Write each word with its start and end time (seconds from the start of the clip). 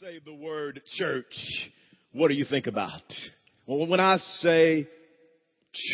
say 0.00 0.18
the 0.24 0.34
word 0.34 0.82
church, 0.96 1.70
what 2.12 2.26
do 2.26 2.34
you 2.34 2.44
think 2.44 2.66
about? 2.66 3.02
Well, 3.64 3.86
when 3.86 4.00
I 4.00 4.16
say 4.40 4.88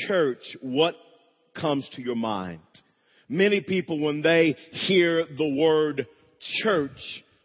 church, 0.08 0.38
what 0.62 0.95
comes 1.55 1.87
to 1.96 2.02
your 2.02 2.17
mind? 2.17 2.60
Many 3.28 3.60
people, 3.60 4.00
when 4.00 4.23
they 4.23 4.57
hear 4.71 5.26
the 5.36 5.55
word 5.55 6.07
church, 6.63 6.97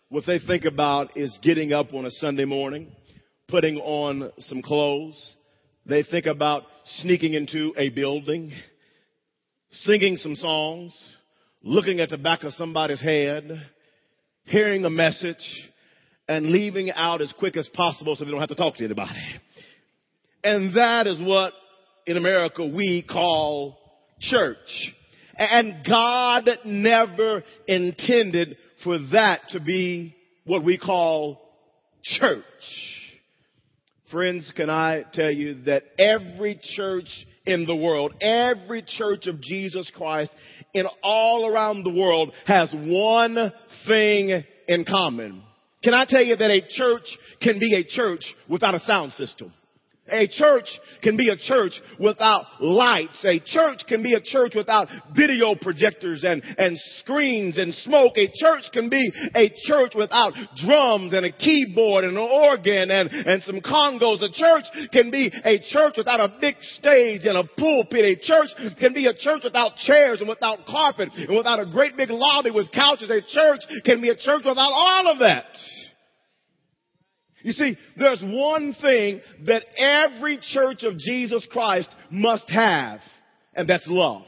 what 0.07 0.23
they 0.25 0.39
think 0.39 0.63
about 0.63 1.17
is 1.17 1.37
getting 1.43 1.73
up 1.73 1.93
on 1.93 2.05
a 2.05 2.11
Sunday 2.11 2.45
morning, 2.45 2.87
putting 3.49 3.75
on 3.77 4.31
some 4.39 4.61
clothes. 4.61 5.35
They 5.85 6.03
think 6.03 6.25
about 6.25 6.63
sneaking 6.99 7.33
into 7.33 7.73
a 7.77 7.89
building, 7.89 8.53
singing 9.71 10.15
some 10.15 10.35
songs, 10.35 10.95
looking 11.63 11.99
at 11.99 12.09
the 12.09 12.17
back 12.17 12.43
of 12.43 12.53
somebody's 12.53 13.01
head, 13.01 13.43
hearing 14.45 14.85
a 14.85 14.89
message, 14.89 15.43
and 16.27 16.47
leaving 16.47 16.91
out 16.91 17.21
as 17.21 17.33
quick 17.37 17.57
as 17.57 17.67
possible 17.69 18.15
so 18.15 18.25
they 18.25 18.31
don't 18.31 18.39
have 18.39 18.49
to 18.49 18.55
talk 18.55 18.75
to 18.77 18.85
anybody. 18.85 19.19
And 20.43 20.75
that 20.75 21.07
is 21.07 21.21
what 21.21 21.53
in 22.05 22.17
America 22.17 22.65
we 22.65 23.05
call 23.07 23.77
church. 24.19 24.93
And 25.37 25.85
God 25.87 26.49
never 26.65 27.43
intended 27.67 28.57
for 28.83 28.99
that 29.11 29.41
to 29.49 29.59
be 29.59 30.15
what 30.45 30.63
we 30.63 30.77
call 30.77 31.41
church. 32.03 32.43
Friends, 34.11 34.51
can 34.55 34.69
I 34.69 35.03
tell 35.13 35.31
you 35.31 35.63
that 35.63 35.83
every 35.97 36.59
church 36.75 37.09
in 37.45 37.65
the 37.65 37.75
world, 37.75 38.13
every 38.21 38.83
church 38.85 39.27
of 39.27 39.41
Jesus 39.41 39.91
Christ 39.95 40.31
in 40.73 40.85
all 41.01 41.47
around 41.47 41.83
the 41.83 41.89
world 41.89 42.31
has 42.45 42.73
one 42.73 43.51
thing 43.87 44.43
in 44.67 44.85
common. 44.85 45.43
Can 45.85 45.93
I 45.93 46.05
tell 46.05 46.23
you 46.23 46.35
that 46.35 46.49
a 46.49 46.61
church 46.67 47.07
can 47.39 47.59
be 47.59 47.75
a 47.75 47.83
church 47.83 48.25
without 48.49 48.73
a 48.73 48.79
sound 48.79 49.11
system? 49.11 49.53
A 50.11 50.27
church 50.27 50.67
can 51.01 51.17
be 51.17 51.29
a 51.29 51.35
church 51.35 51.81
without 51.99 52.45
lights. 52.61 53.25
A 53.25 53.39
church 53.39 53.81
can 53.87 54.03
be 54.03 54.13
a 54.13 54.21
church 54.21 54.53
without 54.55 54.87
video 55.17 55.55
projectors 55.59 56.23
and, 56.23 56.43
and 56.59 56.77
screens 56.99 57.57
and 57.57 57.73
smoke. 57.73 58.13
A 58.15 58.31
church 58.35 58.65
can 58.71 58.87
be 58.87 59.11
a 59.33 59.51
church 59.65 59.93
without 59.95 60.33
drums 60.63 61.13
and 61.13 61.25
a 61.25 61.31
keyboard 61.31 62.03
and 62.03 62.17
an 62.17 62.19
organ 62.19 62.91
and, 62.91 63.09
and 63.09 63.41
some 63.43 63.61
congas. 63.61 64.21
A 64.21 64.31
church 64.31 64.65
can 64.91 65.09
be 65.09 65.31
a 65.43 65.57
church 65.71 65.95
without 65.97 66.19
a 66.19 66.37
big 66.39 66.55
stage 66.77 67.25
and 67.25 67.37
a 67.37 67.43
pulpit. 67.57 68.05
A 68.05 68.15
church 68.15 68.49
can 68.79 68.93
be 68.93 69.07
a 69.07 69.13
church 69.13 69.41
without 69.43 69.75
chairs 69.77 70.19
and 70.19 70.29
without 70.29 70.67
carpet 70.67 71.09
and 71.17 71.35
without 71.35 71.59
a 71.59 71.65
great 71.65 71.97
big 71.97 72.11
lobby 72.11 72.51
with 72.51 72.71
couches. 72.71 73.09
A 73.09 73.21
church 73.21 73.61
can 73.83 74.01
be 74.01 74.09
a 74.09 74.15
church 74.15 74.43
without 74.45 74.71
all 74.71 75.07
of 75.07 75.17
that. 75.19 75.45
You 77.45 77.53
see, 77.53 77.77
there's 77.95 78.23
one 78.23 78.73
thing 78.81 79.21
that 79.45 79.63
every 79.77 80.39
church 80.41 80.81
of 80.81 80.97
Jesus 80.97 81.45
Christ 81.51 81.87
must 82.09 82.49
have, 82.49 83.01
and 83.53 83.69
that's 83.69 83.85
love. 83.87 84.23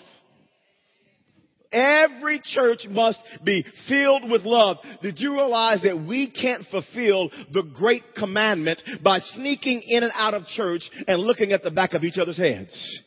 Every 1.72 2.40
church 2.44 2.86
must 2.88 3.18
be 3.44 3.66
filled 3.90 4.30
with 4.30 4.44
love. 4.44 4.78
Did 5.02 5.20
you 5.20 5.34
realize 5.34 5.82
that 5.82 6.00
we 6.00 6.30
can't 6.30 6.64
fulfill 6.70 7.32
the 7.52 7.64
great 7.64 8.04
commandment 8.16 8.84
by 9.04 9.18
sneaking 9.34 9.82
in 9.88 10.04
and 10.04 10.14
out 10.14 10.36
of 10.36 10.46
church 10.46 10.84
and 11.08 11.20
looking 11.20 11.54
at 11.54 11.64
the 11.64 11.72
back 11.72 11.96
of 11.96 12.04
each 12.04 12.20
other's 12.20 12.38
heads? 12.38 13.02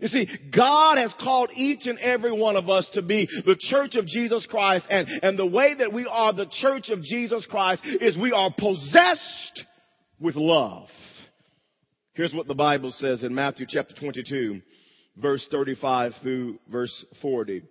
You 0.00 0.08
see, 0.08 0.26
God 0.54 0.96
has 0.98 1.14
called 1.20 1.50
each 1.54 1.86
and 1.86 1.98
every 1.98 2.32
one 2.32 2.56
of 2.56 2.70
us 2.70 2.88
to 2.94 3.02
be 3.02 3.28
the 3.44 3.56
church 3.58 3.96
of 3.96 4.06
Jesus 4.06 4.46
Christ 4.50 4.86
and, 4.88 5.06
and 5.22 5.38
the 5.38 5.46
way 5.46 5.74
that 5.74 5.92
we 5.92 6.06
are 6.10 6.32
the 6.32 6.50
church 6.50 6.88
of 6.90 7.02
Jesus 7.02 7.46
Christ 7.50 7.82
is 7.84 8.16
we 8.16 8.32
are 8.32 8.50
possessed 8.56 9.64
with 10.18 10.36
love. 10.36 10.88
Here's 12.14 12.34
what 12.34 12.46
the 12.46 12.54
Bible 12.54 12.92
says 12.92 13.22
in 13.24 13.34
Matthew 13.34 13.66
chapter 13.68 13.94
22 13.94 14.60
verse 15.16 15.46
35 15.50 16.12
through 16.22 16.58
verse 16.70 17.04
40. 17.20 17.62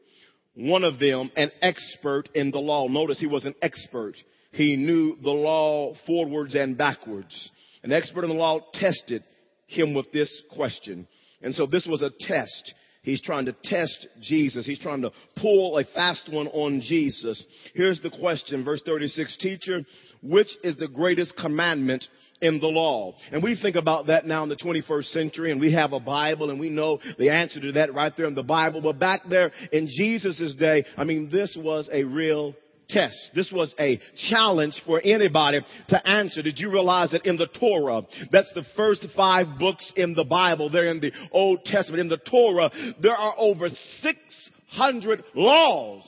One 0.56 0.84
of 0.84 1.00
them, 1.00 1.31
an 1.35 1.51
expert 1.62 2.29
in 2.35 2.51
the 2.51 2.59
law. 2.59 2.88
Notice 2.88 3.19
he 3.19 3.28
was 3.28 3.45
an 3.45 3.56
expert. 3.62 4.16
He 4.51 4.75
knew 4.75 5.18
the 5.22 5.29
law 5.29 5.94
forwards 6.06 6.56
and 6.56 6.78
backwards. 6.78 7.50
An 7.84 7.94
expert 7.94 8.23
in 8.23 8.31
the 8.31 8.35
law 8.35 8.59
tested 8.73 9.23
him 9.68 9.94
with 9.94 10.12
this 10.12 10.29
question. 10.51 11.07
And 11.41 11.55
so 11.55 11.66
this 11.66 11.85
was 11.85 12.01
a 12.01 12.11
test. 12.19 12.73
He's 13.01 13.22
trying 13.22 13.45
to 13.45 13.55
test 13.63 14.07
Jesus. 14.22 14.66
He's 14.66 14.79
trying 14.79 15.01
to 15.01 15.11
pull 15.38 15.77
a 15.77 15.85
fast 15.85 16.29
one 16.31 16.47
on 16.47 16.81
Jesus. 16.81 17.41
Here's 17.73 18.01
the 18.01 18.09
question, 18.09 18.66
verse 18.66 18.81
36, 18.85 19.38
teacher, 19.38 19.81
which 20.22 20.50
is 20.63 20.75
the 20.77 20.88
greatest 20.88 21.35
commandment 21.38 22.05
in 22.41 22.59
the 22.59 22.67
law? 22.67 23.16
And 23.31 23.41
we 23.41 23.57
think 23.59 23.77
about 23.77 24.07
that 24.07 24.25
now 24.25 24.44
in 24.44 24.50
the 24.50 24.57
21st 24.57 25.05
century 25.05 25.51
and 25.51 25.61
we 25.61 25.73
have 25.73 25.94
a 25.94 26.00
Bible 26.00 26.50
and 26.50 26.59
we 26.59 26.69
know 26.69 27.00
the 27.17 27.29
answer 27.29 27.61
to 27.61 27.71
that 27.73 27.94
right 27.94 28.16
there 28.17 28.27
in 28.27 28.35
the 28.35 28.44
Bible. 28.44 28.81
But 28.81 29.00
back 29.00 29.21
there 29.29 29.51
in 29.71 29.88
Jesus' 29.88 30.56
day, 30.56 30.85
I 30.97 31.06
mean, 31.06 31.29
this 31.31 31.57
was 31.57 31.89
a 31.91 32.03
real 32.03 32.53
test. 32.89 33.16
This 33.35 33.51
was 33.51 33.73
a 33.79 34.00
challenge 34.29 34.81
for 34.85 35.01
anybody 35.03 35.59
to 35.89 36.07
answer. 36.07 36.41
Did 36.41 36.59
you 36.59 36.72
realize 36.72 37.11
that 37.11 37.25
in 37.25 37.38
the 37.38 37.47
Torah, 37.59 38.01
that's 38.31 38.51
the 38.53 38.66
first 38.75 39.05
five 39.16 39.59
books 39.59 39.91
in 39.95 40.13
the 40.13 40.23
Bible, 40.23 40.69
they're 40.69 40.91
in 40.91 41.00
the 41.00 41.11
Old 41.31 41.63
Testament. 41.66 42.01
In 42.01 42.09
the 42.09 42.17
Torah, 42.17 42.72
there 43.01 43.16
are 43.16 43.33
over 43.38 43.69
600 44.01 45.23
laws 45.35 46.03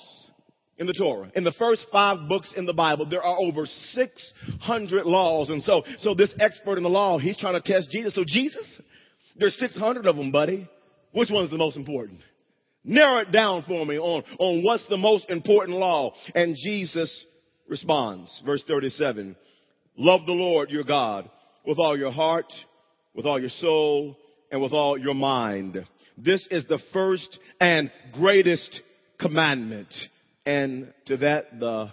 in 0.78 0.88
the 0.88 0.94
Torah. 0.94 1.32
In 1.36 1.44
the 1.44 1.54
first 1.54 1.86
five 1.92 2.28
books 2.28 2.54
in 2.58 2.66
the 2.66 2.74
Bible, 2.74 3.06
there 3.08 3.24
are 3.24 3.38
over 3.40 3.68
600 3.94 5.06
laws. 5.06 5.50
And 5.50 5.62
so, 5.64 5.84
so 6.00 6.16
this 6.16 6.34
expert 6.40 6.78
in 6.78 6.84
the 6.84 6.90
law, 6.90 7.20
he's 7.20 7.38
trying 7.38 7.54
to 7.54 7.62
test 7.62 7.92
Jesus. 7.92 8.16
So 8.16 8.24
Jesus, 8.26 8.68
there's 9.38 9.56
600 9.60 10.08
of 10.08 10.16
them, 10.16 10.32
buddy. 10.32 10.68
Which 11.12 11.30
one's 11.30 11.52
the 11.52 11.58
most 11.58 11.78
important? 11.78 12.22
Narrow 12.84 13.20
it 13.20 13.32
down 13.32 13.64
for 13.68 13.86
me 13.86 14.00
on, 14.00 14.24
on 14.40 14.64
what's 14.64 14.88
the 14.88 14.98
most 14.98 15.30
important 15.30 15.78
law. 15.78 16.14
And 16.34 16.56
Jesus 16.56 17.26
responds, 17.68 18.42
verse 18.46 18.64
37, 18.68 19.36
love 19.98 20.22
the 20.26 20.32
Lord 20.32 20.72
your 20.72 20.84
God 20.84 21.30
with 21.66 21.78
all 21.78 21.98
your 21.98 22.12
heart, 22.12 22.52
with 23.14 23.26
all 23.26 23.40
your 23.40 23.50
soul, 23.50 24.18
and 24.52 24.62
with 24.62 24.74
all 24.74 24.98
your 24.98 25.14
mind. 25.14 25.86
This 26.18 26.46
is 26.50 26.66
the 26.68 26.80
first 26.92 27.40
and 27.60 27.92
greatest 28.14 28.82
commandment. 29.20 29.94
And 30.46 30.92
to 31.06 31.18
that, 31.18 31.60
the 31.60 31.92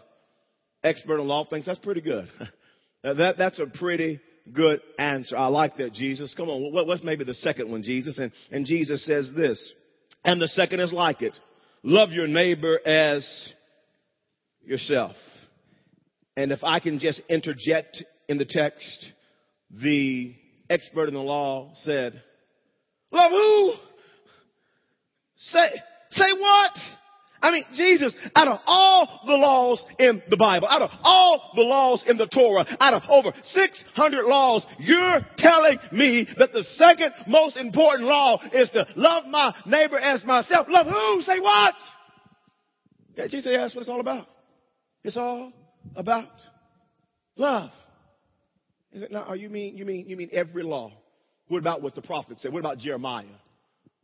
expert 0.83 1.21
in 1.21 1.29
law 1.29 1.45
thinks 1.45 1.67
that's 1.67 1.79
pretty 1.79 2.01
good. 2.01 2.31
that, 3.03 3.35
that's 3.37 3.59
a 3.59 3.67
pretty 3.67 4.21
good 4.53 4.81
answer. 4.99 5.37
I 5.37 5.47
like 5.47 5.77
that, 5.77 5.93
Jesus. 5.93 6.35
Come 6.35 6.49
on, 6.49 6.73
what's 6.87 7.05
maybe 7.05 7.25
the 7.25 7.35
second 7.35 7.71
one, 7.71 7.83
Jesus? 7.83 8.19
And, 8.19 8.33
and 8.51 8.65
Jesus 8.65 9.05
says 9.05 9.31
this, 9.37 9.75
and 10.29 10.43
the 10.43 10.49
second 10.49 10.81
is 10.81 10.93
like 10.93 11.23
it. 11.23 11.33
Love 11.83 12.11
your 12.11 12.27
neighbor 12.27 12.79
as 12.87 13.27
yourself. 14.63 15.17
And 16.37 16.53
if 16.53 16.63
I 16.63 16.81
can 16.81 16.99
just 16.99 17.23
interject 17.31 18.05
in 18.29 18.37
the 18.37 18.45
text, 18.45 19.13
the 19.71 20.35
expert 20.69 21.09
in 21.09 21.15
the 21.15 21.21
law 21.21 21.73
said, 21.77 22.23
love 23.11 23.31
who? 23.31 23.73
Say, 25.39 25.67
say 26.11 26.33
what? 26.39 26.73
I 27.41 27.53
mean, 27.53 27.65
Jesus, 27.75 28.15
out 28.35 28.49
of 28.49 28.59
all 28.67 29.21
the 29.27 29.35
laws 29.35 29.83
in 29.99 30.23
the 30.29 30.37
Bible, 30.37 30.67
out 30.69 30.83
of 30.83 30.91
all 31.03 31.53
the 31.55 31.63
laws 31.63 32.03
in 32.07 32.17
the 32.17 32.27
Torah, 32.27 32.67
out 32.81 32.95
of 32.95 33.03
over 33.09 33.33
600 33.53 34.25
laws, 34.25 34.67
you're 34.79 35.21
telling 35.37 35.79
me 35.93 36.27
that 36.39 36.53
the 36.53 36.65
second 36.77 37.13
most 37.27 37.57
important 37.57 38.09
law 38.09 38.41
is 38.53 38.69
to 38.71 38.87
love 38.97 39.25
my 39.27 39.55
neighbor 39.67 39.99
as 39.99 40.25
myself. 40.25 40.67
Love 40.69 40.87
who? 40.87 41.23
Say 41.23 41.39
what? 41.39 41.75
Yeah, 43.17 43.27
Jesus, 43.29 43.51
yeah, 43.53 43.59
that's 43.59 43.75
what 43.75 43.83
it's 43.83 43.91
all 43.91 44.01
about. 44.01 44.27
It's 45.05 45.17
all 45.17 45.53
about 45.95 46.29
love. 47.37 47.71
Is 48.93 49.03
it 49.03 49.13
not? 49.13 49.27
Oh, 49.29 49.35
you 49.35 49.49
mean, 49.49 49.77
you 49.77 49.85
mean, 49.85 50.09
you 50.09 50.17
mean 50.17 50.31
every 50.33 50.63
law? 50.63 50.93
What 51.49 51.59
about 51.59 51.83
what 51.83 51.95
the 51.95 52.03
prophet 52.03 52.39
said? 52.41 52.53
What 52.53 52.61
about 52.61 52.79
Jeremiah? 52.79 53.27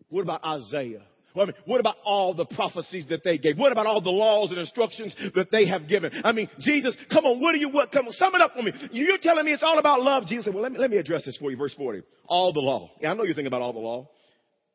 What 0.08 0.22
about 0.22 0.44
Isaiah? 0.44 1.02
I 1.36 1.46
mean, 1.46 1.54
what 1.64 1.80
about 1.80 1.96
all 2.04 2.32
the 2.32 2.44
prophecies 2.44 3.06
that 3.08 3.24
they 3.24 3.38
gave? 3.38 3.58
What 3.58 3.72
about 3.72 3.86
all 3.86 4.00
the 4.00 4.10
laws 4.10 4.50
and 4.50 4.58
instructions 4.58 5.14
that 5.34 5.50
they 5.50 5.66
have 5.66 5.88
given? 5.88 6.12
I 6.22 6.30
mean, 6.30 6.48
Jesus, 6.60 6.96
come 7.10 7.24
on, 7.24 7.40
what 7.40 7.52
do 7.52 7.58
you, 7.58 7.70
what, 7.70 7.90
come 7.90 8.06
on, 8.06 8.12
sum 8.12 8.34
it 8.36 8.40
up 8.40 8.52
for 8.54 8.62
me. 8.62 8.72
You're 8.92 9.18
telling 9.18 9.44
me 9.44 9.52
it's 9.52 9.62
all 9.62 9.78
about 9.78 10.00
love. 10.00 10.26
Jesus 10.26 10.44
said, 10.44 10.54
well, 10.54 10.62
let 10.62 10.72
me, 10.72 10.78
let 10.78 10.90
me 10.90 10.96
address 10.96 11.24
this 11.24 11.36
for 11.36 11.50
you. 11.50 11.56
Verse 11.56 11.74
40. 11.74 12.02
All 12.26 12.52
the 12.52 12.60
law. 12.60 12.90
Yeah, 13.00 13.10
I 13.10 13.14
know 13.14 13.24
you're 13.24 13.34
thinking 13.34 13.48
about 13.48 13.62
all 13.62 13.72
the 13.72 13.80
law. 13.80 14.10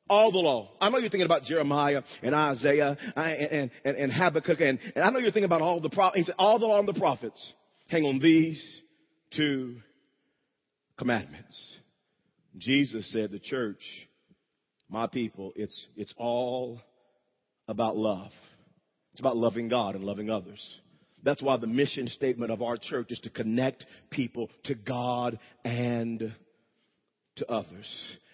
All 0.09 0.31
the 0.31 0.39
law. 0.39 0.71
I 0.81 0.89
know 0.89 0.97
you're 0.97 1.09
thinking 1.09 1.25
about 1.25 1.43
Jeremiah 1.43 2.01
and 2.21 2.35
Isaiah 2.35 2.97
and, 3.15 3.71
and, 3.85 3.95
and 3.95 4.11
Habakkuk 4.11 4.59
and, 4.59 4.79
and 4.95 5.03
I 5.03 5.11
know 5.11 5.19
you're 5.19 5.31
thinking 5.31 5.45
about 5.45 5.61
all 5.61 5.79
the 5.79 5.89
prophets. 5.89 6.17
He 6.17 6.23
said, 6.25 6.35
all 6.37 6.59
the 6.59 6.65
law 6.65 6.79
and 6.79 6.87
the 6.87 6.99
prophets 6.99 7.53
hang 7.87 8.03
on 8.03 8.19
these 8.19 8.61
two 9.35 9.77
commandments. 10.97 11.57
Jesus 12.57 13.09
said 13.13 13.31
the 13.31 13.39
church 13.39 13.81
my 14.89 15.07
people, 15.07 15.53
it's, 15.55 15.87
it's 15.95 16.13
all 16.17 16.81
about 17.67 17.95
love. 17.95 18.31
It's 19.11 19.19
about 19.19 19.37
loving 19.37 19.69
God 19.69 19.95
and 19.95 20.03
loving 20.03 20.29
others. 20.29 20.61
That's 21.23 21.41
why 21.41 21.57
the 21.57 21.67
mission 21.67 22.07
statement 22.07 22.51
of 22.51 22.61
our 22.61 22.77
church 22.77 23.07
is 23.09 23.19
to 23.19 23.29
connect 23.29 23.85
people 24.09 24.49
to 24.65 24.75
God 24.75 25.37
and 25.63 26.33
to 27.35 27.51
others. 27.51 27.87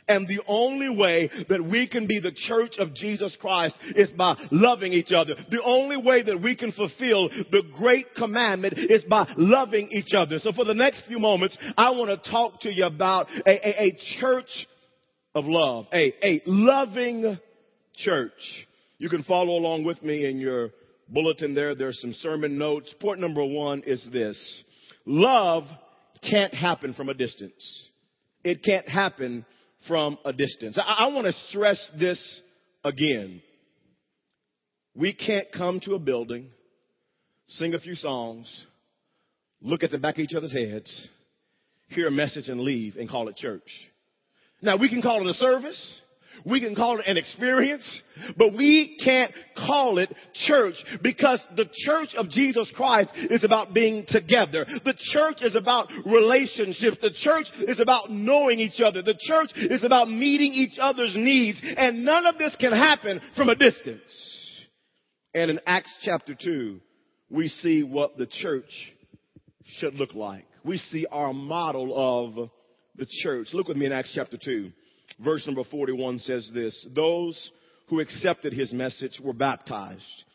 And 0.08 0.28
the 0.28 0.42
only 0.48 0.96
way 0.96 1.32
that 1.50 1.64
we 1.64 1.88
can 1.88 2.06
be 2.06 2.20
the 2.20 2.32
church 2.32 2.76
of 2.78 2.94
Jesus 2.94 3.36
Christ 3.42 3.76
is 3.96 4.12
by 4.12 4.36
loving 4.52 4.94
each 4.94 5.12
other. 5.12 5.34
The 5.50 5.64
only 5.64 5.98
way 5.98 6.22
that 6.22 6.42
we 6.42 6.56
can 6.56 6.72
fulfill 6.72 7.30
the 7.30 7.64
great 7.76 8.14
commandment 8.16 8.76
is 8.78 9.04
by 9.06 9.28
loving 9.36 9.88
each 9.92 10.14
other. 10.16 10.38
So 10.38 10.52
for 10.54 10.64
the 10.64 10.76
next 10.76 11.06
few 11.08 11.18
moments, 11.18 11.58
I 11.76 11.90
want 11.90 12.24
to 12.24 12.30
talk 12.30 12.62
to 12.62 12.72
you 12.72 12.86
about 12.86 13.28
a, 13.48 13.50
a, 13.50 13.88
a 13.88 13.98
church 14.20 14.68
of 15.36 15.46
love, 15.46 15.86
a, 15.94 16.14
a 16.26 16.42
loving 16.46 17.38
church. 17.98 18.32
You 18.98 19.10
can 19.10 19.24
follow 19.24 19.58
along 19.58 19.84
with 19.84 20.02
me 20.02 20.26
in 20.26 20.40
your 20.40 20.72
bulletin 21.10 21.54
there. 21.54 21.76
There's 21.76 22.00
some 22.02 22.14
sermon 22.14 22.58
notes. 22.58 22.94
Point 23.02 23.20
number 23.20 23.44
one 23.44 23.84
is 23.86 24.08
this. 24.12 24.64
Love 25.06 25.66
can't 26.28 26.54
happen 26.54 26.94
from 26.94 27.10
a 27.10 27.14
distance. 27.14 27.90
It 28.44 28.64
can't 28.64 28.88
happen 28.88 29.46
from 29.88 30.18
a 30.24 30.32
distance. 30.32 30.80
I, 30.80 31.06
I 31.06 31.08
want 31.14 31.28
to 31.28 31.34
stress 31.50 31.80
this 32.00 32.42
again. 32.84 33.42
We 34.96 35.14
can't 35.14 35.48
come 35.52 35.82
to 35.82 35.96
a 35.96 36.00
building, 36.00 36.48
sing 37.48 37.74
a 37.74 37.80
few 37.80 37.96
songs, 37.96 38.50
look 39.62 39.84
at 39.84 39.92
the 39.92 39.98
back 39.98 40.16
of 40.16 40.22
each 40.22 40.34
other's 40.34 40.54
heads, 40.54 41.10
hear 41.90 42.08
a 42.08 42.12
message 42.12 42.48
and 42.48 42.62
leave 42.62 42.96
and 42.96 43.10
call 43.10 43.28
it 43.28 43.36
church. 43.36 43.68
Now 44.62 44.78
we 44.78 44.90
can 44.90 45.02
call 45.02 45.22
it 45.22 45.30
a 45.30 45.34
service. 45.34 46.02
We 46.46 46.60
can 46.60 46.76
call 46.76 47.00
it 47.00 47.08
an 47.08 47.18
experience, 47.18 48.02
but 48.38 48.54
we 48.54 49.00
can't 49.04 49.34
call 49.58 49.98
it 49.98 50.14
church 50.46 50.76
because 51.02 51.42
the 51.56 51.68
church 51.86 52.14
of 52.16 52.30
Jesus 52.30 52.72
Christ 52.76 53.10
is 53.16 53.44
about 53.44 53.74
being 53.74 54.06
together. 54.08 54.66
The 54.84 54.94
church 55.12 55.38
is 55.42 55.56
about 55.56 55.90
relationships. 56.06 56.98
The 57.02 57.16
church 57.20 57.48
is 57.68 57.80
about 57.80 58.12
knowing 58.12 58.60
each 58.60 58.80
other. 58.80 59.02
The 59.02 59.18
church 59.20 59.52
is 59.56 59.84
about 59.84 60.10
meeting 60.10 60.54
each 60.54 60.78
other's 60.80 61.16
needs. 61.16 61.60
And 61.78 62.06
none 62.06 62.28
of 62.28 62.38
this 62.38 62.56
can 62.60 62.74
happen 62.74 63.22
from 63.36 63.50
a 63.50 63.56
distance. 63.56 64.02
And 65.34 65.50
in 65.50 65.60
Acts 65.66 65.94
chapter 66.04 66.36
2, 66.36 66.80
we 67.32 67.48
see 67.48 67.82
what 67.82 68.18
the 68.18 68.28
church 68.28 68.70
should 69.80 69.96
look 69.96 70.14
like. 70.14 70.46
We 70.64 70.78
see 70.78 71.08
our 71.12 71.34
model 71.34 71.94
of 71.96 72.50
the 72.98 73.08
church. 73.24 73.48
Look 73.54 73.68
with 73.68 73.78
me 73.78 73.86
in 73.86 73.92
Acts 73.92 74.12
chapter 74.14 74.38
2. 74.44 74.72
Verse 75.24 75.46
number 75.46 75.64
41 75.64 76.20
says 76.20 76.50
this, 76.54 76.86
those 76.94 77.52
who 77.88 78.00
accepted 78.00 78.54
his 78.54 78.74
message 78.74 79.20
were 79.24 79.34
baptized 79.34 80.26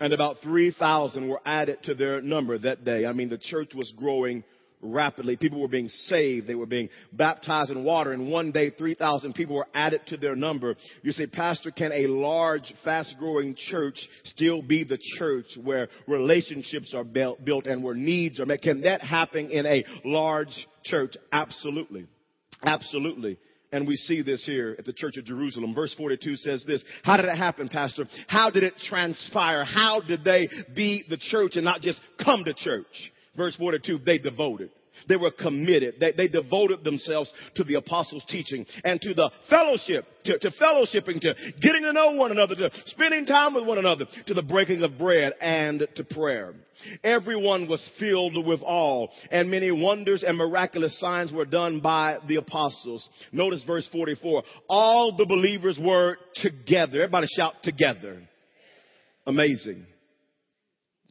and 0.00 0.12
about 0.12 0.38
3,000 0.42 1.28
were 1.28 1.40
added 1.44 1.78
to 1.84 1.94
their 1.94 2.20
number 2.20 2.58
that 2.58 2.84
day. 2.84 3.06
I 3.06 3.12
mean, 3.12 3.28
the 3.28 3.38
church 3.38 3.72
was 3.74 3.92
growing 3.96 4.42
rapidly. 4.82 5.36
People 5.36 5.60
were 5.60 5.68
being 5.68 5.88
saved. 5.88 6.46
They 6.46 6.54
were 6.54 6.66
being 6.66 6.90
baptized 7.12 7.70
in 7.70 7.84
water. 7.84 8.12
And 8.12 8.30
one 8.30 8.52
day, 8.52 8.70
3,000 8.70 9.34
people 9.34 9.56
were 9.56 9.68
added 9.72 10.02
to 10.08 10.16
their 10.16 10.36
number. 10.36 10.74
You 11.02 11.12
say, 11.12 11.26
Pastor, 11.26 11.70
can 11.70 11.92
a 11.92 12.06
large, 12.06 12.74
fast 12.84 13.14
growing 13.18 13.54
church 13.70 13.98
still 14.24 14.62
be 14.62 14.84
the 14.84 14.98
church 15.18 15.46
where 15.62 15.88
relationships 16.06 16.92
are 16.94 17.04
built 17.04 17.66
and 17.66 17.82
where 17.82 17.94
needs 17.94 18.40
are 18.40 18.46
met? 18.46 18.62
Can 18.62 18.82
that 18.82 19.00
happen 19.00 19.50
in 19.50 19.64
a 19.64 19.84
large 20.04 20.66
church? 20.84 21.16
Absolutely. 21.32 22.06
Absolutely. 22.64 23.38
And 23.72 23.88
we 23.88 23.96
see 23.96 24.22
this 24.22 24.44
here 24.46 24.76
at 24.78 24.84
the 24.84 24.92
church 24.92 25.16
of 25.16 25.24
Jerusalem. 25.24 25.74
Verse 25.74 25.92
42 25.94 26.36
says 26.36 26.64
this. 26.64 26.82
How 27.02 27.16
did 27.16 27.26
it 27.26 27.36
happen, 27.36 27.68
Pastor? 27.68 28.04
How 28.28 28.50
did 28.50 28.62
it 28.62 28.74
transpire? 28.88 29.64
How 29.64 30.00
did 30.00 30.22
they 30.22 30.48
be 30.76 31.04
the 31.08 31.16
church 31.16 31.56
and 31.56 31.64
not 31.64 31.80
just 31.80 32.00
come 32.24 32.44
to 32.44 32.54
church? 32.54 33.12
Verse 33.36 33.56
42, 33.56 33.98
they 34.06 34.18
devoted. 34.18 34.70
They 35.08 35.16
were 35.16 35.30
committed. 35.30 35.96
They, 36.00 36.12
they 36.12 36.28
devoted 36.28 36.84
themselves 36.84 37.32
to 37.56 37.64
the 37.64 37.74
apostles' 37.74 38.24
teaching 38.28 38.66
and 38.84 39.00
to 39.00 39.14
the 39.14 39.30
fellowship, 39.50 40.04
to, 40.24 40.38
to 40.38 40.50
fellowshipping, 40.50 41.20
to 41.20 41.34
getting 41.60 41.82
to 41.82 41.92
know 41.92 42.12
one 42.12 42.30
another, 42.30 42.54
to 42.54 42.70
spending 42.86 43.26
time 43.26 43.54
with 43.54 43.66
one 43.66 43.78
another, 43.78 44.06
to 44.26 44.34
the 44.34 44.42
breaking 44.42 44.82
of 44.82 44.98
bread 44.98 45.32
and 45.40 45.86
to 45.96 46.04
prayer. 46.04 46.54
Everyone 47.02 47.68
was 47.68 47.88
filled 47.98 48.46
with 48.46 48.60
awe 48.62 49.06
and 49.30 49.50
many 49.50 49.70
wonders 49.70 50.24
and 50.26 50.36
miraculous 50.36 50.98
signs 50.98 51.32
were 51.32 51.44
done 51.44 51.80
by 51.80 52.18
the 52.28 52.36
apostles. 52.36 53.08
Notice 53.32 53.62
verse 53.64 53.88
44. 53.92 54.42
All 54.68 55.16
the 55.16 55.26
believers 55.26 55.78
were 55.80 56.16
together. 56.36 57.02
Everybody 57.02 57.28
shout 57.36 57.54
together. 57.62 58.22
Amazing. 59.26 59.86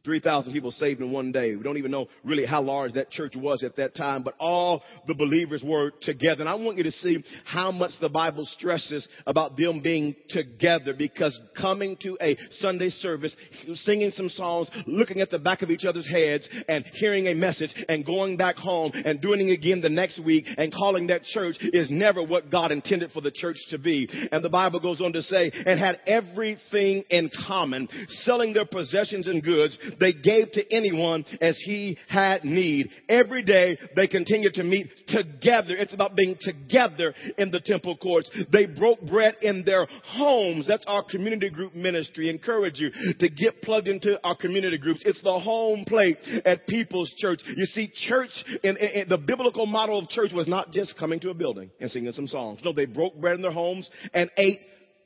3,000 0.04 0.52
people 0.52 0.70
saved 0.70 1.00
in 1.00 1.10
one 1.10 1.32
day. 1.32 1.56
We 1.56 1.62
don't 1.62 1.78
even 1.78 1.90
know 1.90 2.08
really 2.22 2.44
how 2.44 2.62
large 2.62 2.92
that 2.94 3.10
church 3.10 3.34
was 3.36 3.62
at 3.62 3.76
that 3.76 3.94
time, 3.94 4.22
but 4.22 4.34
all 4.38 4.82
the 5.06 5.14
believers 5.14 5.62
were 5.64 5.92
together. 6.02 6.40
And 6.40 6.48
I 6.48 6.54
want 6.54 6.76
you 6.76 6.84
to 6.84 6.90
see 6.90 7.24
how 7.44 7.72
much 7.72 7.92
the 8.00 8.08
Bible 8.08 8.44
stresses 8.44 9.06
about 9.26 9.56
them 9.56 9.80
being 9.82 10.14
together 10.28 10.92
because 10.92 11.38
coming 11.60 11.96
to 12.02 12.18
a 12.20 12.36
Sunday 12.60 12.90
service, 12.90 13.34
singing 13.74 14.12
some 14.14 14.28
songs, 14.28 14.68
looking 14.86 15.20
at 15.20 15.30
the 15.30 15.38
back 15.38 15.62
of 15.62 15.70
each 15.70 15.84
other's 15.84 16.08
heads 16.08 16.46
and 16.68 16.84
hearing 16.94 17.28
a 17.28 17.34
message 17.34 17.74
and 17.88 18.04
going 18.04 18.36
back 18.36 18.56
home 18.56 18.92
and 18.92 19.20
doing 19.20 19.48
it 19.48 19.52
again 19.52 19.80
the 19.80 19.88
next 19.88 20.22
week 20.22 20.44
and 20.58 20.72
calling 20.72 21.06
that 21.06 21.22
church 21.24 21.56
is 21.60 21.90
never 21.90 22.22
what 22.22 22.50
God 22.50 22.72
intended 22.72 23.10
for 23.12 23.20
the 23.20 23.30
church 23.30 23.56
to 23.70 23.78
be. 23.78 24.08
And 24.30 24.44
the 24.44 24.50
Bible 24.50 24.80
goes 24.80 25.00
on 25.00 25.12
to 25.14 25.22
say, 25.22 25.50
and 25.66 25.80
had 25.80 26.00
everything 26.06 27.04
in 27.08 27.30
common, 27.46 27.88
selling 28.22 28.52
their 28.52 28.66
possessions 28.66 29.26
and 29.26 29.42
goods, 29.42 29.78
they 29.98 30.12
gave 30.12 30.52
to 30.52 30.74
anyone 30.74 31.24
as 31.40 31.58
he 31.64 31.98
had 32.08 32.44
need. 32.44 32.90
Every 33.08 33.42
day 33.42 33.78
they 33.96 34.08
continued 34.08 34.54
to 34.54 34.64
meet 34.64 34.88
together. 35.08 35.76
It's 35.76 35.94
about 35.94 36.16
being 36.16 36.36
together 36.40 37.14
in 37.38 37.50
the 37.50 37.60
temple 37.60 37.96
courts. 37.96 38.30
They 38.52 38.66
broke 38.66 39.00
bread 39.02 39.36
in 39.42 39.64
their 39.64 39.86
homes. 40.04 40.66
That's 40.66 40.84
our 40.86 41.04
community 41.04 41.50
group 41.50 41.74
ministry. 41.74 42.30
Encourage 42.30 42.78
you 42.78 42.90
to 43.18 43.28
get 43.28 43.62
plugged 43.62 43.88
into 43.88 44.18
our 44.24 44.36
community 44.36 44.78
groups. 44.78 45.02
It's 45.04 45.22
the 45.22 45.38
home 45.38 45.84
plate 45.86 46.18
at 46.44 46.66
People's 46.66 47.12
Church. 47.18 47.40
You 47.56 47.66
see, 47.66 47.90
church 48.08 48.30
in 48.62 48.76
the 49.08 49.18
biblical 49.18 49.66
model 49.66 49.98
of 49.98 50.08
church 50.08 50.32
was 50.32 50.48
not 50.48 50.72
just 50.72 50.96
coming 50.98 51.20
to 51.20 51.30
a 51.30 51.34
building 51.34 51.70
and 51.80 51.90
singing 51.90 52.12
some 52.12 52.26
songs. 52.26 52.60
No, 52.64 52.72
they 52.72 52.86
broke 52.86 53.20
bread 53.20 53.36
in 53.36 53.42
their 53.42 53.52
homes 53.52 53.88
and 54.12 54.30
ate 54.36 54.58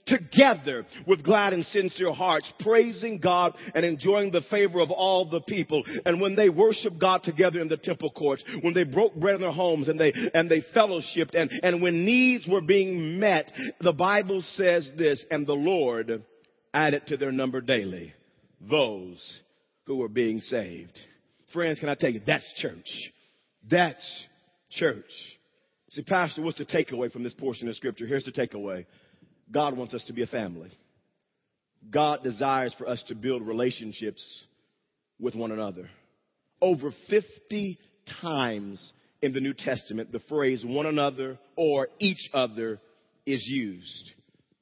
together 0.09 0.85
with 1.07 1.23
glad 1.23 1.53
and 1.53 1.65
sincere 1.67 2.13
hearts, 2.13 2.53
praising 2.61 3.19
God 3.19 3.55
and 3.75 3.85
enjoying 3.85 4.31
the 4.31 4.43
favor 4.51 4.81
of 4.81 4.91
all 4.91 5.29
the 5.29 5.41
people. 5.43 5.83
And 6.05 6.21
when 6.21 6.35
they 6.35 6.49
worshiped 6.49 6.99
God 6.99 7.23
together 7.23 7.61
in 7.61 7.69
the 7.69 7.77
temple 7.77 8.11
courts, 8.11 8.43
when 8.63 8.75
they 8.75 8.85
broke 8.85 9.15
bread 9.15 9.37
in 9.37 9.41
their 9.43 9.53
homes 9.53 9.89
and 9.89 9.99
they, 9.99 10.13
and 10.35 10.51
they 10.51 10.63
fellowshipped 10.75 11.35
and, 11.35 11.51
and 11.63 11.83
when 11.83 12.05
needs 12.05 12.47
were 12.49 12.61
being 12.61 13.21
met, 13.21 13.51
the 13.81 13.93
Bible 13.93 14.43
says 14.55 14.91
this, 14.97 15.25
and 15.31 15.47
the 15.47 15.53
Lord 15.53 16.23
added 16.75 17.07
to 17.07 17.17
their 17.17 17.33
number 17.33 17.61
daily 17.61 18.13
those 18.69 19.41
who 19.87 19.97
were 19.97 20.09
being 20.09 20.41
saved. 20.41 20.99
Friends, 21.53 21.79
can 21.79 21.89
I 21.89 21.95
tell 21.95 22.11
you, 22.11 22.21
that's 22.27 22.51
church. 22.57 22.89
That's 23.71 24.25
church. 24.71 25.05
See, 25.91 26.03
Pastor, 26.03 26.43
what's 26.43 26.59
the 26.59 26.67
takeaway 26.67 27.11
from 27.11 27.23
this 27.23 27.35
portion 27.35 27.69
of 27.69 27.75
scripture? 27.75 28.07
Here's 28.07 28.25
the 28.25 28.33
takeaway. 28.33 28.85
God 29.51 29.77
wants 29.77 29.95
us 29.95 30.05
to 30.05 30.13
be 30.13 30.23
a 30.23 30.27
family. 30.27 30.71
God 31.91 32.23
desires 32.23 32.75
for 32.77 32.89
us 32.89 33.03
to 33.09 33.15
build 33.15 33.47
relationships 33.47 34.23
with 35.21 35.35
one 35.35 35.53
another. 35.53 35.89
Over 36.61 36.93
50 37.09 37.79
times 38.21 38.93
in 39.23 39.33
the 39.33 39.41
New 39.41 39.55
Testament, 39.55 40.13
the 40.13 40.21
phrase 40.29 40.65
one 40.67 40.87
another 40.87 41.39
or 41.57 41.89
each 41.99 42.29
other 42.35 42.81
is 43.27 43.45
used. 43.47 44.13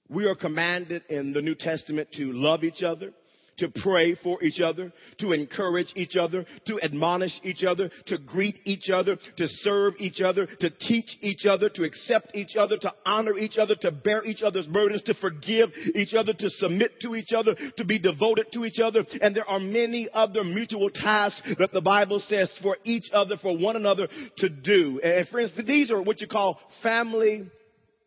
We 0.08 0.26
are 0.26 0.34
commanded 0.34 1.02
in 1.08 1.32
the 1.32 1.42
New 1.42 1.54
Testament 1.54 2.08
to 2.12 2.32
love 2.32 2.64
each 2.64 2.82
other, 2.82 3.12
to 3.58 3.68
pray 3.82 4.14
for 4.22 4.42
each 4.42 4.60
other, 4.60 4.92
to 5.18 5.32
encourage 5.32 5.88
each 5.94 6.16
other, 6.16 6.44
to 6.66 6.80
admonish 6.82 7.32
each 7.42 7.64
other, 7.64 7.90
to 8.06 8.18
greet 8.18 8.58
each 8.64 8.90
other, 8.90 9.16
to 9.36 9.46
serve 9.48 9.94
each 9.98 10.20
other, 10.20 10.46
to 10.46 10.70
teach 10.70 11.16
each 11.20 11.46
other, 11.46 11.68
to 11.70 11.84
accept 11.84 12.34
each 12.34 12.56
other, 12.56 12.76
to 12.78 12.92
honor 13.04 13.36
each 13.38 13.58
other, 13.58 13.74
to 13.76 13.90
bear 13.90 14.24
each 14.24 14.42
other's 14.42 14.66
burdens, 14.66 15.02
to 15.02 15.14
forgive 15.14 15.70
each 15.94 16.14
other, 16.14 16.32
to 16.32 16.50
submit 16.50 17.00
to 17.00 17.14
each 17.14 17.32
other, 17.32 17.54
to 17.76 17.84
be 17.84 17.98
devoted 17.98 18.46
to 18.52 18.64
each 18.64 18.80
other. 18.82 19.04
And 19.20 19.34
there 19.34 19.48
are 19.48 19.60
many 19.60 20.08
other 20.12 20.44
mutual 20.44 20.90
tasks 20.90 21.42
that 21.58 21.72
the 21.72 21.80
Bible 21.80 22.22
says 22.28 22.50
for 22.62 22.76
each 22.84 23.10
other, 23.12 23.36
for 23.36 23.56
one 23.56 23.76
another 23.76 24.08
to 24.38 24.48
do. 24.48 25.00
And 25.02 25.26
friends, 25.28 25.52
these 25.66 25.90
are 25.90 26.02
what 26.02 26.20
you 26.20 26.26
call 26.26 26.58
family 26.82 27.50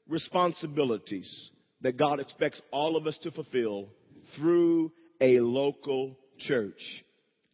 responsibilities 0.08 1.51
that 1.82 1.98
God 1.98 2.20
expects 2.20 2.62
all 2.72 2.98
of 2.98 3.08
us 3.08 3.18
to 3.24 3.32
fulfill 3.32 3.88
through 4.36 4.91
a 5.22 5.40
local 5.40 6.18
church. 6.40 6.82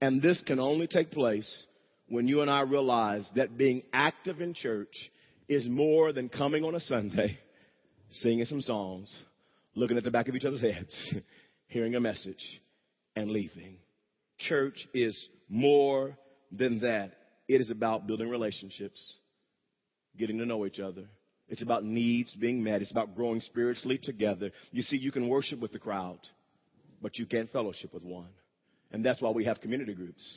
And 0.01 0.21
this 0.21 0.41
can 0.45 0.59
only 0.59 0.87
take 0.87 1.11
place 1.11 1.65
when 2.07 2.27
you 2.27 2.41
and 2.41 2.51
I 2.51 2.61
realize 2.61 3.27
that 3.35 3.57
being 3.57 3.83
active 3.93 4.41
in 4.41 4.53
church 4.53 4.93
is 5.47 5.67
more 5.67 6.13
than 6.13 6.29
coming 6.29 6.63
on 6.63 6.75
a 6.75 6.79
Sunday, 6.79 7.39
singing 8.11 8.45
some 8.45 8.61
songs, 8.61 9.11
looking 9.75 9.97
at 9.97 10.03
the 10.03 10.11
back 10.11 10.27
of 10.27 10.35
each 10.35 10.45
other's 10.45 10.61
heads, 10.61 11.13
hearing 11.67 11.95
a 11.95 11.99
message, 11.99 12.61
and 13.15 13.31
leaving. 13.31 13.77
Church 14.37 14.87
is 14.93 15.29
more 15.49 16.17
than 16.51 16.81
that. 16.81 17.13
It 17.47 17.61
is 17.61 17.69
about 17.69 18.07
building 18.07 18.29
relationships, 18.29 18.99
getting 20.17 20.37
to 20.39 20.45
know 20.45 20.65
each 20.65 20.79
other. 20.79 21.05
It's 21.47 21.61
about 21.61 21.83
needs 21.83 22.33
being 22.35 22.63
met. 22.63 22.81
It's 22.81 22.91
about 22.91 23.15
growing 23.15 23.39
spiritually 23.39 23.99
together. 24.01 24.51
You 24.71 24.81
see, 24.81 24.97
you 24.97 25.11
can 25.11 25.29
worship 25.29 25.59
with 25.59 25.71
the 25.71 25.79
crowd, 25.79 26.19
but 27.05 27.19
you 27.19 27.27
can't 27.27 27.51
fellowship 27.51 27.93
with 27.93 28.03
one. 28.03 28.29
And 28.91 29.05
that's 29.05 29.21
why 29.21 29.29
we 29.29 29.45
have 29.45 29.61
community 29.61 29.93
groups. 29.93 30.27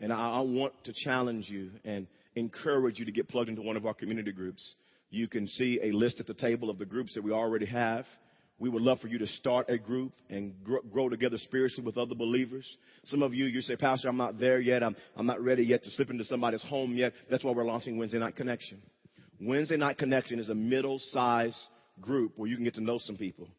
And 0.00 0.14
I, 0.14 0.36
I 0.36 0.40
want 0.40 0.72
to 0.84 0.94
challenge 0.94 1.50
you 1.50 1.72
and 1.84 2.06
encourage 2.36 2.98
you 2.98 3.04
to 3.04 3.12
get 3.12 3.28
plugged 3.28 3.50
into 3.50 3.60
one 3.60 3.76
of 3.76 3.84
our 3.84 3.92
community 3.92 4.32
groups. 4.32 4.76
You 5.10 5.28
can 5.28 5.46
see 5.46 5.80
a 5.82 5.92
list 5.92 6.20
at 6.20 6.26
the 6.26 6.32
table 6.32 6.70
of 6.70 6.78
the 6.78 6.86
groups 6.86 7.12
that 7.12 7.22
we 7.22 7.32
already 7.32 7.66
have. 7.66 8.06
We 8.58 8.70
would 8.70 8.80
love 8.80 9.00
for 9.00 9.08
you 9.08 9.18
to 9.18 9.26
start 9.26 9.68
a 9.68 9.76
group 9.76 10.14
and 10.30 10.54
grow, 10.64 10.80
grow, 10.90 11.10
together 11.10 11.36
spiritually 11.36 11.84
with 11.84 11.98
other 11.98 12.14
believers. 12.14 12.66
Some 13.04 13.22
of 13.22 13.34
you, 13.34 13.44
you 13.44 13.60
say, 13.60 13.76
Pastor, 13.76 14.08
I'm 14.08 14.16
not 14.16 14.40
there 14.40 14.60
yet. 14.60 14.82
I'm, 14.82 14.96
I'm 15.18 15.26
not 15.26 15.42
ready 15.42 15.64
yet 15.66 15.84
to 15.84 15.90
slip 15.90 16.08
into 16.08 16.24
somebody's 16.24 16.62
home 16.62 16.94
yet. 16.94 17.12
That's 17.30 17.44
why 17.44 17.52
we're 17.52 17.66
launching 17.66 17.98
Wednesday 17.98 18.20
Night 18.20 18.36
Connection. 18.36 18.80
Wednesday 19.38 19.76
Night 19.76 19.98
Connection 19.98 20.38
is 20.38 20.48
a 20.48 20.54
middle 20.54 20.98
sized 21.10 21.58
group 22.00 22.32
where 22.36 22.48
you 22.48 22.56
can 22.56 22.64
get 22.64 22.76
to 22.76 22.82
know 22.82 22.96
some 22.96 23.18
people. 23.18 23.50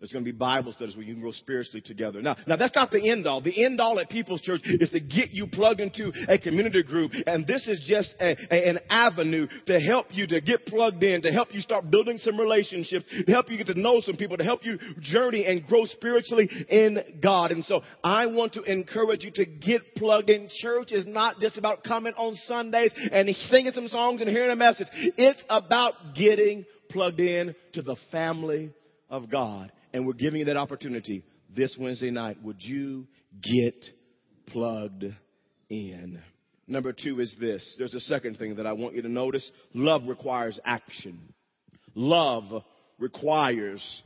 There's 0.00 0.12
going 0.12 0.24
to 0.24 0.32
be 0.32 0.36
Bible 0.36 0.72
studies 0.72 0.96
where 0.96 1.04
you 1.04 1.12
can 1.12 1.20
grow 1.20 1.32
spiritually 1.32 1.82
together. 1.82 2.22
Now, 2.22 2.34
now 2.46 2.56
that's 2.56 2.74
not 2.74 2.90
the 2.90 3.10
end 3.10 3.26
all. 3.26 3.42
The 3.42 3.64
end 3.64 3.82
all 3.82 4.00
at 4.00 4.08
People's 4.08 4.40
Church 4.40 4.62
is 4.64 4.88
to 4.90 5.00
get 5.00 5.32
you 5.32 5.46
plugged 5.46 5.80
into 5.80 6.10
a 6.26 6.38
community 6.38 6.82
group. 6.82 7.12
And 7.26 7.46
this 7.46 7.68
is 7.68 7.84
just 7.86 8.14
a, 8.18 8.34
a, 8.50 8.68
an 8.70 8.78
avenue 8.88 9.46
to 9.66 9.78
help 9.78 10.06
you 10.10 10.26
to 10.28 10.40
get 10.40 10.64
plugged 10.64 11.02
in, 11.02 11.20
to 11.20 11.30
help 11.30 11.54
you 11.54 11.60
start 11.60 11.90
building 11.90 12.16
some 12.16 12.40
relationships, 12.40 13.04
to 13.26 13.30
help 13.30 13.50
you 13.50 13.58
get 13.58 13.66
to 13.66 13.78
know 13.78 14.00
some 14.00 14.16
people, 14.16 14.38
to 14.38 14.44
help 14.44 14.64
you 14.64 14.78
journey 15.02 15.44
and 15.44 15.66
grow 15.66 15.84
spiritually 15.84 16.48
in 16.70 17.20
God. 17.22 17.50
And 17.50 17.62
so 17.66 17.82
I 18.02 18.24
want 18.24 18.54
to 18.54 18.62
encourage 18.62 19.22
you 19.22 19.32
to 19.32 19.44
get 19.44 19.96
plugged 19.96 20.30
in. 20.30 20.48
Church 20.62 20.92
is 20.92 21.06
not 21.06 21.40
just 21.40 21.58
about 21.58 21.84
coming 21.84 22.14
on 22.14 22.36
Sundays 22.46 22.90
and 23.12 23.28
singing 23.50 23.72
some 23.72 23.88
songs 23.88 24.22
and 24.22 24.30
hearing 24.30 24.50
a 24.50 24.56
message. 24.56 24.88
It's 24.92 25.42
about 25.50 26.14
getting 26.14 26.64
plugged 26.88 27.20
in 27.20 27.54
to 27.74 27.82
the 27.82 27.96
family 28.10 28.72
of 29.10 29.30
God 29.30 29.70
and 29.92 30.06
we're 30.06 30.12
giving 30.12 30.40
you 30.40 30.46
that 30.46 30.56
opportunity 30.56 31.22
this 31.54 31.76
Wednesday 31.78 32.10
night. 32.10 32.42
Would 32.42 32.62
you 32.62 33.06
get 33.42 33.84
plugged 34.46 35.04
in? 35.68 36.20
Number 36.66 36.92
two 36.92 37.20
is 37.20 37.36
this. 37.40 37.74
There's 37.78 37.94
a 37.94 38.00
second 38.00 38.38
thing 38.38 38.56
that 38.56 38.66
I 38.66 38.72
want 38.72 38.94
you 38.94 39.02
to 39.02 39.08
notice. 39.08 39.48
Love 39.74 40.02
requires 40.06 40.58
action. 40.64 41.18
Love 41.94 42.62
requires 42.98 44.02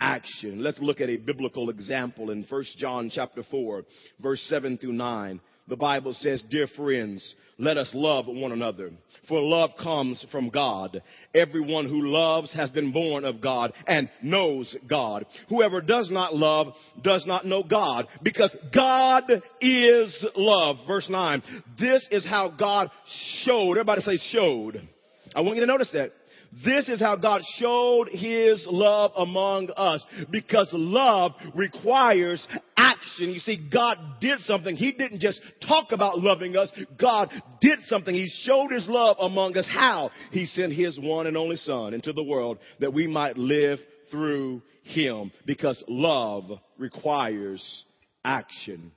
action. 0.00 0.62
Let's 0.62 0.78
look 0.80 1.00
at 1.00 1.08
a 1.08 1.16
biblical 1.16 1.70
example 1.70 2.30
in 2.30 2.44
1 2.48 2.64
John 2.76 3.10
chapter 3.12 3.42
4, 3.50 3.84
verse 4.20 4.40
7 4.48 4.76
through 4.78 4.92
9 4.92 5.40
the 5.68 5.76
Bible 5.76 6.12
says, 6.12 6.42
Dear 6.50 6.66
friends, 6.76 7.34
let 7.58 7.76
us 7.76 7.90
love 7.94 8.26
one 8.26 8.52
another. 8.52 8.90
For 9.28 9.40
love 9.40 9.70
comes 9.80 10.24
from 10.32 10.48
God. 10.48 11.02
Everyone 11.34 11.88
who 11.88 12.06
loves 12.06 12.52
has 12.52 12.70
been 12.70 12.92
born 12.92 13.24
of 13.24 13.40
God 13.40 13.72
and 13.86 14.08
knows 14.22 14.74
God. 14.88 15.26
Whoever 15.48 15.80
does 15.80 16.10
not 16.10 16.34
love 16.34 16.68
does 17.02 17.26
not 17.26 17.46
know 17.46 17.62
God 17.62 18.06
because 18.22 18.54
God 18.74 19.24
is 19.60 20.26
love. 20.36 20.76
Verse 20.86 21.08
9. 21.08 21.42
This 21.78 22.06
is 22.10 22.24
how 22.24 22.48
God 22.48 22.90
showed. 23.44 23.72
Everybody 23.72 24.02
say 24.02 24.18
showed. 24.30 24.86
I 25.34 25.40
want 25.40 25.56
you 25.56 25.62
to 25.62 25.66
notice 25.66 25.90
that. 25.92 26.12
This 26.62 26.88
is 26.88 27.00
how 27.00 27.16
God 27.16 27.42
showed 27.58 28.08
his 28.10 28.64
love 28.68 29.12
among 29.16 29.70
us 29.76 30.04
because 30.30 30.68
love 30.72 31.32
requires 31.54 32.46
action. 32.76 33.30
You 33.30 33.40
see, 33.40 33.68
God 33.72 33.96
did 34.20 34.40
something. 34.40 34.76
He 34.76 34.92
didn't 34.92 35.20
just 35.20 35.40
talk 35.66 35.92
about 35.92 36.20
loving 36.20 36.56
us. 36.56 36.70
God 37.00 37.30
did 37.60 37.80
something. 37.86 38.14
He 38.14 38.30
showed 38.44 38.70
his 38.70 38.86
love 38.88 39.16
among 39.20 39.56
us. 39.56 39.68
How? 39.72 40.10
He 40.30 40.46
sent 40.46 40.72
his 40.72 40.98
one 40.98 41.26
and 41.26 41.36
only 41.36 41.56
son 41.56 41.94
into 41.94 42.12
the 42.12 42.22
world 42.22 42.58
that 42.80 42.92
we 42.92 43.06
might 43.06 43.36
live 43.36 43.78
through 44.10 44.62
him 44.82 45.32
because 45.46 45.82
love 45.88 46.44
requires 46.78 47.84
action. 48.24 48.92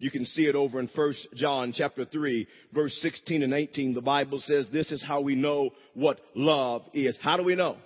You 0.00 0.10
can 0.10 0.24
see 0.24 0.46
it 0.46 0.56
over 0.56 0.80
in 0.80 0.88
1 0.94 1.14
John 1.36 1.72
chapter 1.76 2.06
3 2.06 2.48
verse 2.74 2.98
16 3.02 3.42
and 3.42 3.52
18. 3.52 3.94
The 3.94 4.00
Bible 4.00 4.40
says 4.40 4.66
this 4.72 4.90
is 4.90 5.04
how 5.06 5.20
we 5.20 5.34
know 5.34 5.70
what 5.94 6.18
love 6.34 6.82
is. 6.94 7.18
How 7.20 7.36
do 7.36 7.44
we 7.44 7.54
know? 7.54 7.76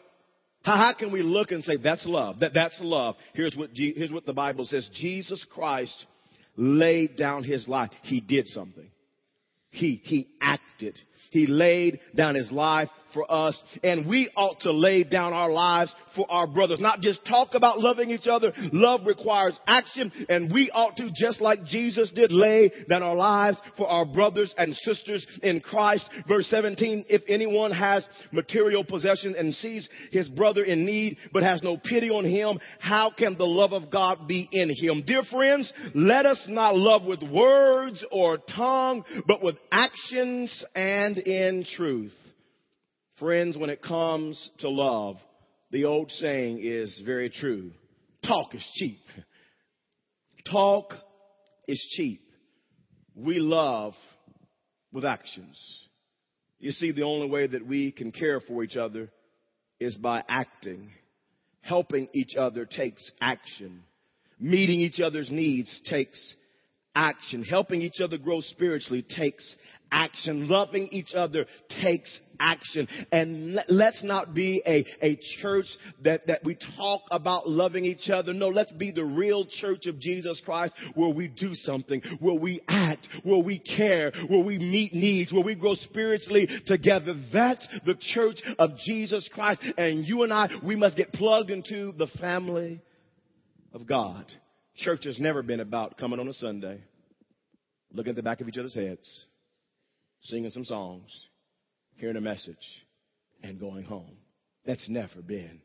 How, 0.63 0.77
how 0.77 0.95
can 0.95 1.13
we 1.13 1.23
look 1.23 1.51
and 1.51 1.63
say 1.65 1.77
that's 1.77 2.07
love? 2.07 2.39
That, 2.39 2.53
that's 2.55 2.77
love. 2.81 3.17
Here's 3.35 3.57
what, 3.57 3.71
here's 3.75 4.13
what 4.13 4.27
the 4.27 4.33
Bible 4.33 4.65
says. 4.65 4.89
Jesus 4.95 5.45
Christ 5.53 6.07
laid 6.57 7.17
down 7.17 7.43
his 7.43 7.67
life. 7.67 7.91
He 8.05 8.21
did 8.21 8.47
something. 8.47 8.89
He, 9.71 10.01
he 10.05 10.29
acted. 10.41 10.97
He 11.31 11.47
laid 11.47 12.01
down 12.15 12.35
his 12.35 12.51
life 12.53 12.89
for 13.15 13.31
us 13.31 13.57
and 13.83 14.07
we 14.07 14.29
ought 14.37 14.61
to 14.61 14.73
lay 14.73 15.05
down 15.05 15.33
our 15.33 15.51
lives 15.51 15.93
for 16.17 16.31
our 16.31 16.47
brothers. 16.47 16.81
Not 16.81 17.01
just 17.01 17.25
talk 17.25 17.55
about 17.55 17.81
loving 17.81 18.11
each 18.11 18.27
other. 18.27 18.53
Love 18.73 19.07
requires 19.07 19.59
action 19.67 20.13
and 20.29 20.53
we 20.53 20.71
ought 20.71 20.97
to, 20.97 21.11
just 21.15 21.41
like 21.41 21.65
Jesus 21.65 22.11
did, 22.15 22.33
lay 22.33 22.71
down 22.89 23.03
our 23.03 23.15
lives 23.15 23.57
for 23.77 23.87
our 23.87 24.05
brothers 24.05 24.53
and 24.59 24.75
sisters 24.75 25.25
in 25.43 25.61
Christ. 25.61 26.09
Verse 26.27 26.47
17, 26.49 27.07
if 27.09 27.23
anyone 27.29 27.71
has 27.71 28.05
material 28.33 28.85
possession 28.85 29.35
and 29.39 29.55
sees 29.55 29.89
his 30.11 30.29
brother 30.29 30.65
in 30.65 30.85
need 30.85 31.17
but 31.33 31.43
has 31.43 31.63
no 31.63 31.77
pity 31.77 32.11
on 32.11 32.25
him, 32.25 32.59
how 32.81 33.11
can 33.17 33.39
the 33.39 33.47
love 33.47 33.73
of 33.73 33.91
God 33.91 34.27
be 34.27 34.49
in 34.51 34.69
him? 34.71 35.05
Dear 35.07 35.23
friends, 35.31 35.73
let 35.95 36.27
us 36.27 36.43
not 36.49 36.77
love 36.77 37.05
with 37.05 37.23
words 37.23 38.05
or 38.11 38.39
tongue, 38.39 39.05
but 39.27 39.43
with 39.43 39.57
actions 39.71 40.65
and 40.75 41.14
in 41.19 41.65
truth. 41.77 42.15
Friends, 43.19 43.57
when 43.57 43.71
it 43.71 43.83
comes 43.83 44.51
to 44.59 44.69
love, 44.69 45.17
the 45.71 45.85
old 45.85 46.11
saying 46.11 46.61
is 46.63 47.03
very 47.05 47.31
true. 47.31 47.71
Talk 48.27 48.55
is 48.55 48.69
cheap. 48.75 49.01
Talk 50.51 50.95
is 51.69 51.81
cheap. 51.97 52.21
We 53.15 53.39
love 53.39 53.95
with 54.93 55.05
actions. 55.05 55.61
You 56.59 56.73
see, 56.73 56.93
the 56.93 57.03
only 57.03 57.29
way 57.29 57.47
that 57.47 57.67
we 57.67 57.93
can 57.93 58.11
care 58.13 58.41
for 58.41 58.65
each 58.65 58.77
other 58.77 59.11
is 59.79 59.97
by 59.97 60.23
acting. 60.29 60.91
Helping 61.61 62.09
each 62.13 62.37
other 62.37 62.67
takes 62.67 63.11
action. 63.21 63.83
Meeting 64.41 64.81
each 64.81 65.01
other's 65.01 65.31
needs 65.31 65.81
takes 65.85 66.35
action. 66.95 67.43
Helping 67.45 67.83
each 67.83 68.01
other 68.03 68.19
grow 68.19 68.41
spiritually 68.41 69.03
takes 69.03 69.45
action. 69.95 70.49
Loving 70.49 70.89
each 70.91 71.15
other 71.15 71.47
takes 71.81 72.19
action. 72.41 72.89
And 73.13 73.61
let's 73.69 74.03
not 74.03 74.35
be 74.35 74.61
a, 74.67 74.85
a 75.01 75.19
church 75.41 75.67
that, 76.03 76.27
that 76.27 76.45
we 76.45 76.59
talk 76.77 77.03
about 77.11 77.49
loving 77.49 77.85
each 77.85 78.11
other. 78.11 78.35
No, 78.35 78.49
let's 78.49 78.73
be 78.73 78.91
the 78.91 79.05
real 79.05 79.47
church 79.61 79.87
of 79.87 80.01
Jesus 80.01 80.43
Christ 80.45 80.75
where 80.95 81.15
we 81.15 81.29
do 81.29 81.55
something, 81.55 82.03
where 82.21 82.39
we 82.39 82.61
act, 82.69 83.09
where 83.23 83.43
we 83.43 83.61
care, 83.61 84.13
where 84.29 84.45
we 84.45 84.59
meet 84.59 84.93
needs, 84.93 85.33
where 85.33 85.45
we 85.45 85.55
grow 85.55 85.75
spiritually 85.75 86.49
together. 86.67 87.15
That's 87.33 87.67
the 87.87 87.97
church 88.15 88.41
of 88.59 88.71
Jesus 88.85 89.29
Christ. 89.33 89.63
And 89.79 90.05
you 90.05 90.25
and 90.25 90.33
I, 90.33 90.49
we 90.65 90.77
must 90.77 90.97
get 90.97 91.13
plugged 91.13 91.51
into 91.51 91.93
the 91.93 92.09
family 92.21 92.83
of 93.73 93.87
God. 93.87 94.27
Church 94.77 95.05
has 95.05 95.21
never 95.21 95.43
been 95.43 95.61
about 95.61 95.99
coming 95.99 96.19
on 96.19 96.27
a 96.27 96.33
Sunday, 96.33 96.83
looking 97.93 98.11
at 98.11 98.17
the 98.17 98.23
back 98.23 98.41
of 98.41 98.49
each 98.49 98.59
other's 98.59 98.75
heads, 98.75 99.25
singing 100.25 100.51
some 100.51 100.65
songs, 100.65 101.11
hearing 101.97 102.17
a 102.17 102.21
message, 102.21 102.57
and 103.43 103.59
going 103.59 103.85
home. 103.85 104.17
That's 104.67 104.89
never 104.89 105.23
been 105.23 105.61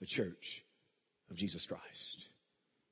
the 0.00 0.06
church 0.06 0.62
of 1.30 1.36
Jesus 1.36 1.64
Christ. 1.66 2.26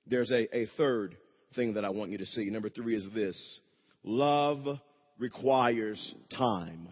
There's 0.07 0.31
a, 0.31 0.57
a 0.57 0.67
third 0.76 1.17
thing 1.55 1.75
that 1.75 1.85
I 1.85 1.90
want 1.90 2.11
you 2.11 2.19
to 2.19 2.26
see. 2.26 2.49
Number 2.50 2.69
three 2.69 2.97
is 2.97 3.07
this 3.14 3.61
love 4.05 4.79
requires 5.19 6.14
time. 6.37 6.88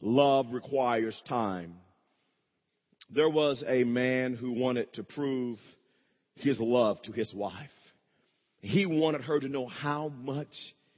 Love 0.00 0.46
requires 0.52 1.20
time. 1.28 1.74
There 3.10 3.28
was 3.28 3.62
a 3.66 3.84
man 3.84 4.34
who 4.34 4.52
wanted 4.52 4.92
to 4.94 5.04
prove 5.04 5.58
his 6.36 6.58
love 6.58 7.00
to 7.02 7.12
his 7.12 7.32
wife. 7.34 7.70
He 8.60 8.86
wanted 8.86 9.22
her 9.22 9.38
to 9.38 9.48
know 9.48 9.66
how 9.66 10.08
much 10.08 10.48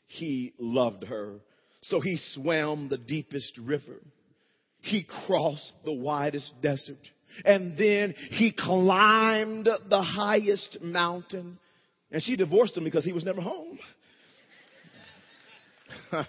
he 0.06 0.54
loved 0.58 1.04
her. 1.04 1.40
So 1.88 2.00
he 2.00 2.18
swam 2.34 2.88
the 2.88 2.98
deepest 2.98 3.56
river. 3.58 4.00
He 4.80 5.06
crossed 5.26 5.72
the 5.84 5.92
widest 5.92 6.52
desert. 6.62 7.08
And 7.44 7.76
then 7.76 8.14
he 8.30 8.52
climbed 8.52 9.68
the 9.88 10.02
highest 10.02 10.78
mountain. 10.80 11.58
And 12.10 12.22
she 12.22 12.36
divorced 12.36 12.76
him 12.76 12.84
because 12.84 13.04
he 13.04 13.12
was 13.12 13.24
never 13.24 13.40
home. 13.40 13.78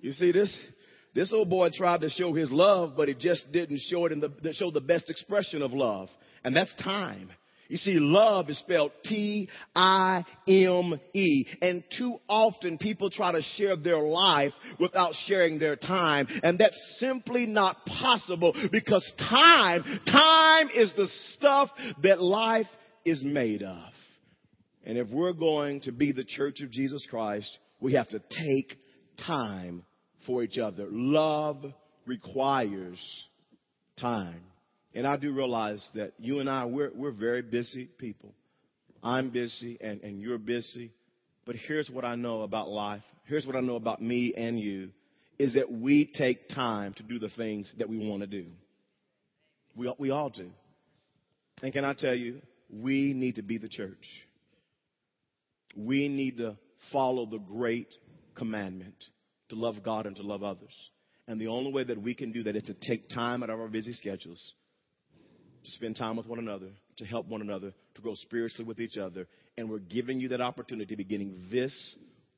you 0.00 0.12
see 0.12 0.32
this? 0.32 0.56
This 1.14 1.32
old 1.32 1.50
boy 1.50 1.70
tried 1.74 2.02
to 2.02 2.10
show 2.10 2.32
his 2.32 2.50
love, 2.50 2.94
but 2.96 3.08
he 3.08 3.14
just 3.14 3.50
didn't 3.52 3.80
show 3.88 4.06
it 4.06 4.12
in 4.12 4.20
the 4.20 4.54
show 4.54 4.70
the 4.70 4.80
best 4.80 5.10
expression 5.10 5.60
of 5.62 5.72
love, 5.72 6.08
and 6.42 6.56
that's 6.56 6.74
time. 6.76 7.30
You 7.72 7.78
see, 7.78 7.98
love 7.98 8.50
is 8.50 8.58
spelled 8.58 8.92
T-I-M-E. 9.04 9.46
And 11.62 11.82
too 11.96 12.20
often 12.28 12.76
people 12.76 13.08
try 13.08 13.32
to 13.32 13.40
share 13.56 13.76
their 13.76 14.02
life 14.02 14.52
without 14.78 15.14
sharing 15.26 15.58
their 15.58 15.76
time. 15.76 16.26
And 16.42 16.58
that's 16.58 16.76
simply 16.98 17.46
not 17.46 17.78
possible 17.86 18.54
because 18.70 19.10
time, 19.18 19.82
time 20.04 20.68
is 20.74 20.92
the 20.98 21.08
stuff 21.32 21.70
that 22.02 22.20
life 22.20 22.66
is 23.06 23.22
made 23.22 23.62
of. 23.62 23.88
And 24.84 24.98
if 24.98 25.08
we're 25.08 25.32
going 25.32 25.80
to 25.84 25.92
be 25.92 26.12
the 26.12 26.24
church 26.24 26.60
of 26.60 26.70
Jesus 26.70 27.06
Christ, 27.08 27.58
we 27.80 27.94
have 27.94 28.10
to 28.10 28.18
take 28.18 28.76
time 29.16 29.82
for 30.26 30.42
each 30.42 30.58
other. 30.58 30.88
Love 30.90 31.64
requires 32.04 33.00
time. 33.98 34.42
And 34.94 35.06
I 35.06 35.16
do 35.16 35.32
realize 35.32 35.86
that 35.94 36.12
you 36.18 36.40
and 36.40 36.50
I, 36.50 36.66
we're, 36.66 36.90
we're 36.94 37.12
very 37.12 37.42
busy 37.42 37.86
people. 37.86 38.34
I'm 39.02 39.30
busy 39.30 39.78
and, 39.80 40.00
and 40.02 40.20
you're 40.20 40.38
busy. 40.38 40.92
But 41.44 41.56
here's 41.56 41.90
what 41.90 42.04
I 42.04 42.14
know 42.14 42.42
about 42.42 42.68
life. 42.68 43.02
Here's 43.24 43.46
what 43.46 43.56
I 43.56 43.60
know 43.60 43.76
about 43.76 44.02
me 44.02 44.34
and 44.36 44.60
you 44.60 44.90
is 45.38 45.54
that 45.54 45.72
we 45.72 46.04
take 46.04 46.48
time 46.50 46.92
to 46.94 47.02
do 47.02 47.18
the 47.18 47.30
things 47.30 47.70
that 47.78 47.88
we 47.88 47.98
want 47.98 48.20
to 48.20 48.26
do. 48.26 48.46
We, 49.74 49.92
we 49.98 50.10
all 50.10 50.30
do. 50.30 50.50
And 51.62 51.72
can 51.72 51.84
I 51.84 51.94
tell 51.94 52.14
you, 52.14 52.42
we 52.70 53.12
need 53.12 53.36
to 53.36 53.42
be 53.42 53.58
the 53.58 53.68
church. 53.68 54.06
We 55.74 56.08
need 56.08 56.36
to 56.36 56.56
follow 56.92 57.26
the 57.26 57.38
great 57.38 57.88
commandment 58.34 58.94
to 59.48 59.56
love 59.56 59.82
God 59.82 60.06
and 60.06 60.14
to 60.16 60.22
love 60.22 60.42
others. 60.42 60.74
And 61.26 61.40
the 61.40 61.48
only 61.48 61.72
way 61.72 61.84
that 61.84 62.00
we 62.00 62.14
can 62.14 62.30
do 62.30 62.42
that 62.44 62.56
is 62.56 62.64
to 62.64 62.74
take 62.74 63.08
time 63.08 63.42
out 63.42 63.50
of 63.50 63.58
our 63.58 63.68
busy 63.68 63.94
schedules 63.94 64.52
to 65.64 65.70
spend 65.72 65.96
time 65.96 66.16
with 66.16 66.26
one 66.26 66.38
another, 66.38 66.68
to 66.98 67.04
help 67.04 67.26
one 67.26 67.40
another, 67.40 67.72
to 67.94 68.02
grow 68.02 68.14
spiritually 68.14 68.64
with 68.64 68.80
each 68.80 68.96
other. 68.96 69.26
And 69.56 69.68
we're 69.68 69.78
giving 69.78 70.20
you 70.20 70.28
that 70.28 70.40
opportunity 70.40 70.94
beginning 70.94 71.48
this 71.50 71.94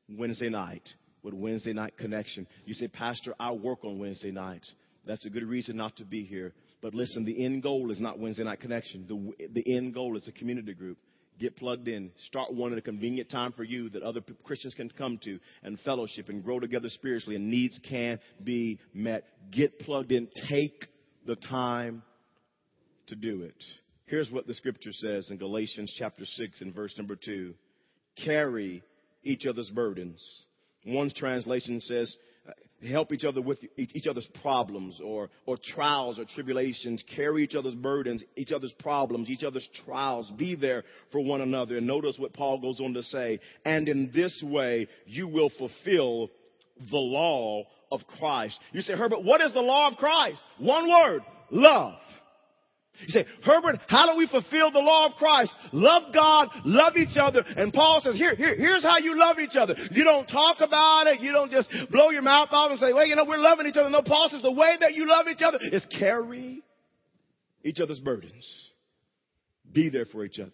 Wednesday 0.08 0.50
night 0.50 0.88
with 1.22 1.34
Wednesday 1.34 1.72
night 1.72 1.96
connection. 1.96 2.46
You 2.66 2.74
say, 2.74 2.88
Pastor, 2.88 3.34
I 3.40 3.52
work 3.52 3.84
on 3.84 3.98
Wednesday 3.98 4.30
nights. 4.30 4.72
That's 5.06 5.24
a 5.26 5.30
good 5.30 5.44
reason 5.44 5.76
not 5.76 5.96
to 5.96 6.04
be 6.04 6.24
here. 6.24 6.52
But 6.82 6.94
listen, 6.94 7.24
the 7.24 7.44
end 7.44 7.62
goal 7.62 7.90
is 7.90 8.00
not 8.00 8.18
Wednesday 8.18 8.44
night 8.44 8.60
connection. 8.60 9.06
The, 9.08 9.48
the 9.48 9.76
end 9.76 9.94
goal 9.94 10.16
is 10.16 10.28
a 10.28 10.32
community 10.32 10.74
group. 10.74 10.98
Get 11.38 11.56
plugged 11.56 11.88
in. 11.88 12.12
Start 12.26 12.54
one 12.54 12.72
at 12.72 12.78
a 12.78 12.82
convenient 12.82 13.28
time 13.28 13.52
for 13.52 13.64
you 13.64 13.88
that 13.90 14.02
other 14.02 14.20
Christians 14.44 14.74
can 14.74 14.90
come 14.90 15.18
to 15.24 15.40
and 15.62 15.80
fellowship 15.80 16.28
and 16.28 16.44
grow 16.44 16.60
together 16.60 16.88
spiritually, 16.88 17.36
and 17.36 17.50
needs 17.50 17.78
can 17.88 18.20
be 18.42 18.78
met. 18.92 19.24
Get 19.50 19.80
plugged 19.80 20.12
in. 20.12 20.28
Take 20.48 20.86
the 21.26 21.34
time 21.36 22.02
to 23.08 23.16
do 23.16 23.42
it. 23.42 23.62
Here's 24.06 24.30
what 24.30 24.46
the 24.46 24.54
scripture 24.54 24.92
says 24.92 25.30
in 25.30 25.38
Galatians 25.38 25.94
chapter 25.98 26.24
6 26.24 26.60
and 26.60 26.74
verse 26.74 26.94
number 26.98 27.16
2. 27.16 27.54
Carry 28.24 28.82
each 29.22 29.46
other's 29.46 29.70
burdens. 29.70 30.22
One 30.84 31.10
translation 31.14 31.80
says, 31.80 32.14
uh, 32.46 32.52
help 32.86 33.12
each 33.12 33.24
other 33.24 33.40
with 33.40 33.58
each 33.76 34.06
other's 34.06 34.28
problems 34.42 35.00
or, 35.02 35.30
or 35.46 35.56
trials 35.56 36.18
or 36.18 36.26
tribulations. 36.26 37.02
Carry 37.16 37.44
each 37.44 37.54
other's 37.54 37.74
burdens, 37.74 38.22
each 38.36 38.52
other's 38.52 38.74
problems, 38.78 39.30
each 39.30 39.42
other's 39.42 39.68
trials. 39.86 40.30
Be 40.36 40.54
there 40.54 40.84
for 41.10 41.24
one 41.24 41.40
another. 41.40 41.78
And 41.78 41.86
notice 41.86 42.16
what 42.18 42.34
Paul 42.34 42.60
goes 42.60 42.80
on 42.80 42.92
to 42.94 43.02
say. 43.02 43.40
And 43.64 43.88
in 43.88 44.10
this 44.14 44.42
way, 44.46 44.86
you 45.06 45.26
will 45.26 45.50
fulfill 45.58 46.30
the 46.90 46.98
law 46.98 47.64
of 47.90 48.00
Christ. 48.18 48.58
You 48.72 48.82
say, 48.82 48.94
Herbert, 48.94 49.24
what 49.24 49.40
is 49.40 49.52
the 49.54 49.60
law 49.60 49.90
of 49.90 49.96
Christ? 49.96 50.42
One 50.58 50.88
word, 50.88 51.22
love. 51.50 51.94
You 53.00 53.08
say, 53.08 53.26
Herbert, 53.42 53.80
how 53.88 54.10
do 54.10 54.18
we 54.18 54.26
fulfill 54.26 54.70
the 54.70 54.78
law 54.78 55.06
of 55.06 55.14
Christ? 55.14 55.52
Love 55.72 56.14
God, 56.14 56.48
love 56.64 56.96
each 56.96 57.16
other. 57.20 57.44
And 57.56 57.72
Paul 57.72 58.00
says, 58.02 58.14
here, 58.14 58.34
here, 58.34 58.54
here's 58.54 58.82
how 58.82 58.98
you 58.98 59.18
love 59.18 59.38
each 59.38 59.56
other. 59.56 59.74
You 59.90 60.04
don't 60.04 60.26
talk 60.26 60.58
about 60.60 61.06
it. 61.08 61.20
You 61.20 61.32
don't 61.32 61.50
just 61.50 61.68
blow 61.90 62.10
your 62.10 62.22
mouth 62.22 62.48
off 62.52 62.70
and 62.70 62.80
say, 62.80 62.92
well, 62.92 63.06
you 63.06 63.16
know, 63.16 63.24
we're 63.24 63.38
loving 63.38 63.66
each 63.66 63.76
other. 63.76 63.90
No, 63.90 64.02
Paul 64.02 64.28
says 64.30 64.42
the 64.42 64.52
way 64.52 64.76
that 64.80 64.94
you 64.94 65.06
love 65.06 65.26
each 65.28 65.42
other 65.42 65.58
is 65.60 65.84
carry 65.98 66.62
each 67.64 67.80
other's 67.80 68.00
burdens. 68.00 68.46
Be 69.72 69.88
there 69.88 70.06
for 70.06 70.24
each 70.24 70.38
other. 70.38 70.52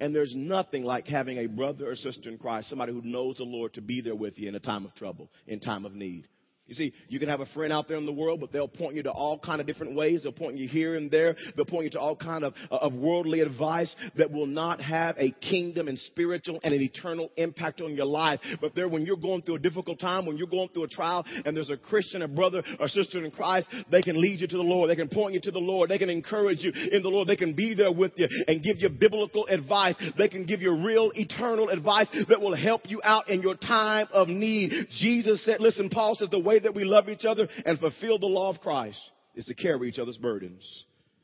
And 0.00 0.14
there's 0.14 0.34
nothing 0.34 0.84
like 0.84 1.06
having 1.06 1.38
a 1.38 1.46
brother 1.46 1.90
or 1.90 1.94
sister 1.94 2.30
in 2.30 2.38
Christ, 2.38 2.70
somebody 2.70 2.92
who 2.92 3.02
knows 3.02 3.36
the 3.36 3.44
Lord 3.44 3.74
to 3.74 3.82
be 3.82 4.00
there 4.00 4.14
with 4.14 4.38
you 4.38 4.48
in 4.48 4.54
a 4.54 4.60
time 4.60 4.86
of 4.86 4.94
trouble, 4.94 5.30
in 5.46 5.60
time 5.60 5.84
of 5.84 5.94
need. 5.94 6.26
You 6.70 6.76
see, 6.76 6.92
you 7.08 7.18
can 7.18 7.28
have 7.28 7.40
a 7.40 7.46
friend 7.46 7.72
out 7.72 7.88
there 7.88 7.96
in 7.96 8.06
the 8.06 8.12
world, 8.12 8.38
but 8.40 8.52
they'll 8.52 8.68
point 8.68 8.94
you 8.94 9.02
to 9.02 9.10
all 9.10 9.40
kind 9.40 9.60
of 9.60 9.66
different 9.66 9.96
ways. 9.96 10.22
They'll 10.22 10.30
point 10.30 10.56
you 10.56 10.68
here 10.68 10.94
and 10.94 11.10
there. 11.10 11.34
They'll 11.56 11.64
point 11.64 11.86
you 11.86 11.90
to 11.90 11.98
all 11.98 12.14
kind 12.14 12.44
of, 12.44 12.54
uh, 12.70 12.76
of 12.76 12.94
worldly 12.94 13.40
advice 13.40 13.92
that 14.16 14.30
will 14.30 14.46
not 14.46 14.80
have 14.80 15.16
a 15.18 15.32
kingdom 15.32 15.88
and 15.88 15.98
spiritual 15.98 16.60
and 16.62 16.72
an 16.72 16.80
eternal 16.80 17.32
impact 17.36 17.80
on 17.80 17.96
your 17.96 18.06
life. 18.06 18.38
But 18.60 18.76
there, 18.76 18.86
when 18.86 19.04
you're 19.04 19.16
going 19.16 19.42
through 19.42 19.56
a 19.56 19.58
difficult 19.58 19.98
time, 19.98 20.26
when 20.26 20.36
you're 20.36 20.46
going 20.46 20.68
through 20.68 20.84
a 20.84 20.88
trial, 20.88 21.26
and 21.44 21.56
there's 21.56 21.70
a 21.70 21.76
Christian, 21.76 22.22
a 22.22 22.28
brother 22.28 22.62
or 22.78 22.86
sister 22.86 23.24
in 23.24 23.32
Christ, 23.32 23.66
they 23.90 24.00
can 24.00 24.20
lead 24.20 24.40
you 24.40 24.46
to 24.46 24.56
the 24.56 24.62
Lord. 24.62 24.90
They 24.90 24.96
can 24.96 25.08
point 25.08 25.34
you 25.34 25.40
to 25.40 25.50
the 25.50 25.58
Lord. 25.58 25.90
They 25.90 25.98
can 25.98 26.08
encourage 26.08 26.60
you 26.60 26.70
in 26.92 27.02
the 27.02 27.08
Lord. 27.08 27.26
They 27.26 27.34
can 27.34 27.54
be 27.54 27.74
there 27.74 27.92
with 27.92 28.12
you 28.14 28.28
and 28.46 28.62
give 28.62 28.76
you 28.78 28.90
biblical 28.90 29.48
advice. 29.48 29.96
They 30.16 30.28
can 30.28 30.46
give 30.46 30.62
you 30.62 30.72
real 30.86 31.10
eternal 31.16 31.68
advice 31.68 32.06
that 32.28 32.40
will 32.40 32.54
help 32.54 32.82
you 32.88 33.00
out 33.02 33.28
in 33.28 33.42
your 33.42 33.56
time 33.56 34.06
of 34.12 34.28
need. 34.28 34.70
Jesus 35.00 35.44
said, 35.44 35.58
listen, 35.58 35.90
Paul 35.90 36.14
says 36.14 36.28
the 36.30 36.38
way 36.38 36.59
that 36.64 36.74
we 36.74 36.84
love 36.84 37.08
each 37.08 37.24
other 37.24 37.48
and 37.64 37.78
fulfill 37.78 38.18
the 38.18 38.26
law 38.26 38.50
of 38.50 38.60
Christ 38.60 39.00
is 39.34 39.46
to 39.46 39.54
carry 39.54 39.88
each 39.88 39.98
other's 39.98 40.18
burdens. 40.18 40.64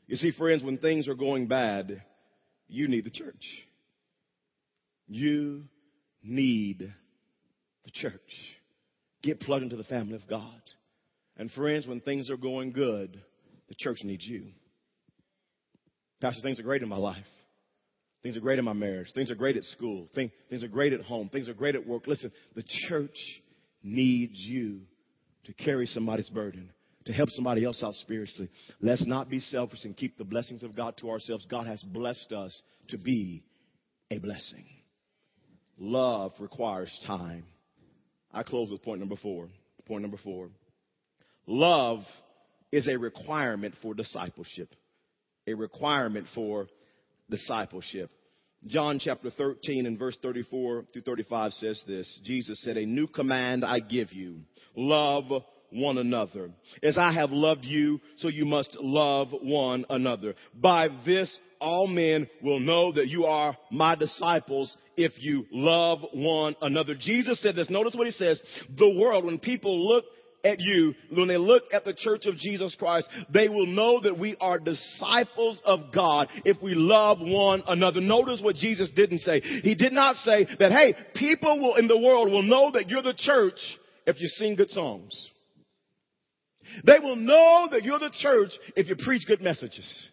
You 0.07 0.15
see, 0.15 0.31
friends, 0.31 0.63
when 0.63 0.77
things 0.77 1.07
are 1.07 1.15
going 1.15 1.47
bad, 1.47 2.01
you 2.67 2.87
need 2.87 3.05
the 3.05 3.11
church. 3.11 3.43
You 5.07 5.63
need 6.23 6.93
the 7.85 7.91
church. 7.91 8.13
Get 9.23 9.39
plugged 9.39 9.63
into 9.63 9.77
the 9.77 9.83
family 9.83 10.15
of 10.15 10.27
God. 10.27 10.61
And 11.37 11.51
friends, 11.51 11.87
when 11.87 12.01
things 12.01 12.29
are 12.29 12.37
going 12.37 12.71
good, 12.71 13.21
the 13.69 13.75
church 13.77 13.99
needs 14.03 14.25
you. 14.25 14.47
Pastor, 16.21 16.41
things 16.41 16.59
are 16.59 16.63
great 16.63 16.81
in 16.81 16.89
my 16.89 16.97
life. 16.97 17.17
Things 18.23 18.35
are 18.35 18.41
great 18.41 18.59
in 18.59 18.65
my 18.65 18.73
marriage. 18.73 19.11
Things 19.13 19.29
are 19.29 19.35
great 19.35 19.55
at 19.57 19.63
school. 19.63 20.07
Things, 20.15 20.31
are 20.63 20.67
great 20.67 20.93
at 20.93 21.01
home. 21.01 21.29
Things 21.29 21.47
are 21.47 21.53
great 21.53 21.75
at 21.75 21.85
work. 21.85 22.07
Listen, 22.07 22.31
the 22.55 22.63
church 22.89 23.15
needs 23.83 24.33
you 24.35 24.81
to 25.47 25.53
carry 25.53 25.85
somebody's 25.87 26.29
burden, 26.29 26.69
to 27.05 27.13
help 27.13 27.29
somebody 27.29 27.63
else 27.63 27.81
out 27.81 27.93
spiritually. 27.95 28.49
Let's 28.81 29.07
not 29.07 29.29
be 29.29 29.39
selfish 29.39 29.83
and 29.85 29.95
keep 29.95 30.17
the 30.17 30.25
blessings 30.25 30.61
of 30.61 30.75
God 30.75 30.97
to 30.97 31.09
ourselves. 31.09 31.45
God 31.49 31.65
has 31.67 31.81
blessed 31.81 32.33
us 32.33 32.61
to 32.89 32.97
be 32.97 33.43
a 34.11 34.19
blessing. 34.19 34.65
Love 35.79 36.33
requires 36.39 36.91
time. 37.07 37.45
I 38.31 38.43
close 38.43 38.69
with 38.69 38.83
point 38.83 38.99
number 38.99 39.15
four. 39.15 39.47
Point 39.85 40.01
number 40.01 40.17
four. 40.21 40.49
Love 41.45 41.99
is 42.71 42.89
a 42.89 42.97
requirement 42.97 43.73
for 43.81 43.93
discipleship. 43.93 44.69
A 45.47 45.53
requirement 45.53 46.27
for 46.35 46.67
discipleship. 47.29 48.11
John 48.65 48.99
chapter 48.99 49.29
13 49.29 49.85
and 49.85 49.97
verse 49.97 50.17
34 50.21 50.85
through 50.91 51.03
35 51.03 51.53
says 51.53 51.81
this. 51.87 52.19
Jesus 52.23 52.61
said, 52.63 52.75
a 52.75 52.85
new 52.85 53.07
command 53.07 53.63
I 53.63 53.79
give 53.79 54.11
you. 54.11 54.39
Love 54.77 55.25
one 55.71 55.97
another. 55.97 56.51
As 56.83 56.97
I 56.97 57.11
have 57.11 57.31
loved 57.31 57.65
you, 57.65 57.99
so 58.17 58.29
you 58.29 58.45
must 58.45 58.77
love 58.79 59.29
one 59.41 59.85
another. 59.89 60.35
By 60.53 60.87
this, 61.05 61.35
all 61.59 61.87
men 61.87 62.27
will 62.41 62.59
know 62.59 62.93
that 62.93 63.07
you 63.07 63.25
are 63.25 63.57
my 63.71 63.95
disciples 63.95 64.77
if 64.95 65.11
you 65.17 65.45
love 65.51 65.99
one 66.13 66.55
another. 66.61 66.95
Jesus 66.97 67.41
said 67.41 67.55
this. 67.55 67.69
Notice 67.69 67.95
what 67.95 68.07
he 68.07 68.13
says. 68.13 68.41
The 68.77 68.95
world, 68.97 69.25
when 69.25 69.39
people 69.39 69.87
look 69.89 70.05
at 70.45 70.59
you, 70.59 70.93
when 71.11 71.27
they 71.27 71.37
look 71.37 71.63
at 71.73 71.83
the 71.83 71.93
church 71.93 72.27
of 72.27 72.35
Jesus 72.35 72.75
Christ, 72.77 73.07
they 73.33 73.49
will 73.49 73.65
know 73.65 73.99
that 74.01 74.17
we 74.17 74.37
are 74.39 74.59
disciples 74.59 75.59
of 75.65 75.91
God 75.93 76.29
if 76.45 76.61
we 76.61 76.75
love 76.75 77.17
one 77.19 77.63
another. 77.67 77.99
Notice 77.99 78.39
what 78.41 78.55
Jesus 78.55 78.89
didn't 78.95 79.19
say. 79.19 79.41
He 79.41 79.75
did 79.75 79.91
not 79.91 80.15
say 80.17 80.47
that, 80.59 80.71
hey, 80.71 80.93
people 81.15 81.59
will, 81.59 81.75
in 81.75 81.87
the 81.87 81.97
world 81.97 82.31
will 82.31 82.43
know 82.43 82.71
that 82.73 82.89
you're 82.89 83.01
the 83.01 83.15
church 83.17 83.59
if 84.07 84.19
you 84.19 84.27
sing 84.27 84.55
good 84.55 84.71
songs. 84.71 85.11
They 86.83 86.99
will 86.99 87.15
know 87.15 87.67
that 87.71 87.83
you're 87.83 87.99
the 87.99 88.11
church 88.19 88.51
if 88.75 88.87
you 88.87 88.95
preach 88.95 89.27
good 89.27 89.41
messages. 89.41 90.09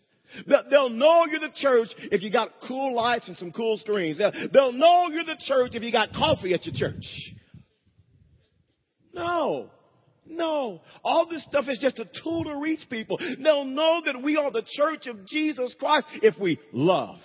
They'll 0.46 0.90
know 0.90 1.26
you're 1.30 1.40
the 1.40 1.52
church 1.54 1.88
if 1.96 2.22
you 2.22 2.30
got 2.30 2.50
cool 2.66 2.94
lights 2.94 3.28
and 3.28 3.36
some 3.36 3.52
cool 3.52 3.76
screens. 3.78 4.18
They'll 4.18 4.72
know 4.72 5.08
you're 5.10 5.24
the 5.24 5.38
church 5.40 5.70
if 5.74 5.82
you 5.82 5.92
got 5.92 6.12
coffee 6.12 6.52
at 6.52 6.66
your 6.66 6.74
church. 6.76 7.04
No. 9.12 9.70
No. 10.26 10.80
All 11.04 11.28
this 11.28 11.44
stuff 11.44 11.66
is 11.68 11.78
just 11.78 12.00
a 12.00 12.06
tool 12.22 12.44
to 12.44 12.58
reach 12.58 12.80
people. 12.90 13.18
They'll 13.42 13.64
know 13.64 14.02
that 14.04 14.22
we 14.22 14.36
are 14.36 14.50
the 14.50 14.64
church 14.66 15.06
of 15.06 15.24
Jesus 15.26 15.74
Christ 15.78 16.06
if 16.14 16.34
we 16.40 16.58
love 16.72 17.18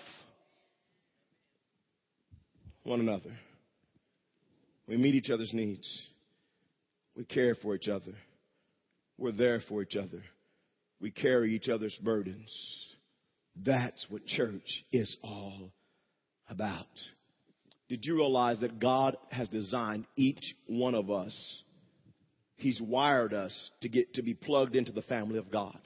one 2.84 3.00
another. 3.00 3.32
We 4.88 4.98
meet 4.98 5.16
each 5.16 5.30
other's 5.32 5.54
needs. 5.54 6.09
We 7.20 7.26
care 7.26 7.54
for 7.54 7.76
each 7.76 7.90
other. 7.90 8.14
We're 9.18 9.34
there 9.34 9.60
for 9.68 9.82
each 9.82 9.98
other. 9.98 10.24
We 11.02 11.12
carry 11.12 11.54
each 11.54 11.68
other's 11.68 11.98
burdens. 12.02 12.50
That's 13.58 14.06
what 14.08 14.26
church 14.26 14.86
is 14.94 15.18
all 15.22 15.74
about. 16.50 16.88
Did 17.90 18.06
you 18.06 18.16
realize 18.16 18.62
that 18.62 18.80
God 18.80 19.18
has 19.32 19.50
designed 19.50 20.08
each 20.16 20.56
one 20.68 20.96
of 20.96 21.12
us? 21.12 21.36
He's 22.56 22.80
wired 22.80 23.34
us 23.34 23.70
to 23.82 23.90
get 23.90 24.14
to 24.14 24.22
be 24.22 24.34
plugged 24.34 24.78
into 24.78 24.94
the 24.94 25.02
family 25.02 25.40
of 25.40 25.52
God. 25.52 25.78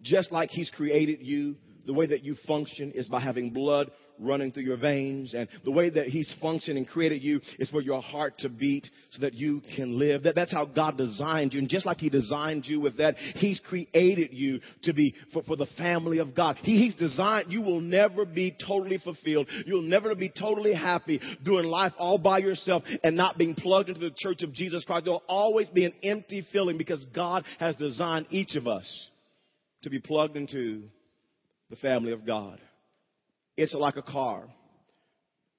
Just 0.00 0.32
like 0.32 0.48
He's 0.48 0.70
created 0.70 1.18
you, 1.20 1.56
the 1.84 1.92
way 1.92 2.06
that 2.06 2.24
you 2.24 2.34
function 2.48 2.92
is 2.92 3.10
by 3.10 3.20
having 3.20 3.50
blood 3.50 3.90
running 4.22 4.52
through 4.52 4.64
your 4.64 4.76
veins. 4.76 5.34
And 5.34 5.48
the 5.64 5.70
way 5.70 5.90
that 5.90 6.06
He's 6.06 6.32
functioned 6.40 6.78
and 6.78 6.86
created 6.86 7.22
you 7.22 7.40
is 7.58 7.70
for 7.70 7.80
your 7.80 8.00
heart 8.00 8.38
to 8.38 8.48
beat 8.48 8.88
so 9.10 9.22
that 9.22 9.34
you 9.34 9.62
can 9.76 9.98
live. 9.98 10.24
That, 10.24 10.34
that's 10.34 10.52
how 10.52 10.64
God 10.64 10.96
designed 10.96 11.52
you. 11.52 11.60
And 11.60 11.68
just 11.68 11.86
like 11.86 11.98
He 11.98 12.08
designed 12.08 12.66
you 12.66 12.80
with 12.80 12.98
that, 12.98 13.16
He's 13.16 13.60
created 13.60 14.30
you 14.32 14.60
to 14.84 14.92
be 14.92 15.14
for, 15.32 15.42
for 15.42 15.56
the 15.56 15.66
family 15.78 16.18
of 16.18 16.34
God. 16.34 16.58
He, 16.62 16.78
he's 16.78 16.94
designed, 16.94 17.52
you 17.52 17.62
will 17.62 17.80
never 17.80 18.24
be 18.24 18.56
totally 18.66 18.98
fulfilled. 18.98 19.48
You'll 19.66 19.82
never 19.82 20.14
be 20.14 20.28
totally 20.28 20.74
happy 20.74 21.20
doing 21.44 21.66
life 21.66 21.92
all 21.98 22.18
by 22.18 22.38
yourself 22.38 22.82
and 23.02 23.16
not 23.16 23.38
being 23.38 23.54
plugged 23.54 23.88
into 23.88 24.00
the 24.00 24.14
church 24.16 24.42
of 24.42 24.52
Jesus 24.52 24.84
Christ. 24.84 25.04
There'll 25.04 25.22
always 25.28 25.68
be 25.68 25.84
an 25.84 25.94
empty 26.02 26.46
feeling 26.52 26.78
because 26.78 27.04
God 27.14 27.44
has 27.58 27.76
designed 27.76 28.26
each 28.30 28.56
of 28.56 28.66
us 28.66 29.08
to 29.82 29.90
be 29.90 29.98
plugged 29.98 30.36
into 30.36 30.84
the 31.70 31.76
family 31.76 32.12
of 32.12 32.26
God. 32.26 32.60
It's 33.56 33.74
like 33.74 33.96
a 33.96 34.02
car. 34.02 34.44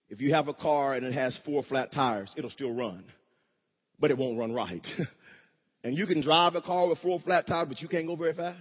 If 0.10 0.22
you 0.22 0.34
have 0.34 0.48
a 0.48 0.54
car 0.54 0.94
and 0.94 1.06
it 1.06 1.14
has 1.14 1.38
four 1.46 1.64
flat 1.64 1.92
tires, 1.92 2.32
it'll 2.38 2.50
still 2.50 2.72
run, 2.72 3.04
but 4.00 4.12
it 4.12 4.18
won't 4.18 4.38
run 4.38 4.54
right. 4.54 4.86
and 5.84 5.98
you 5.98 6.06
can 6.06 6.22
drive 6.22 6.56
a 6.56 6.62
car 6.62 6.88
with 6.88 7.00
four 7.00 7.20
flat 7.20 7.48
tires, 7.48 7.68
but 7.68 7.82
you 7.82 7.88
can't 7.88 8.08
go 8.08 8.16
very 8.16 8.34
fast. 8.34 8.60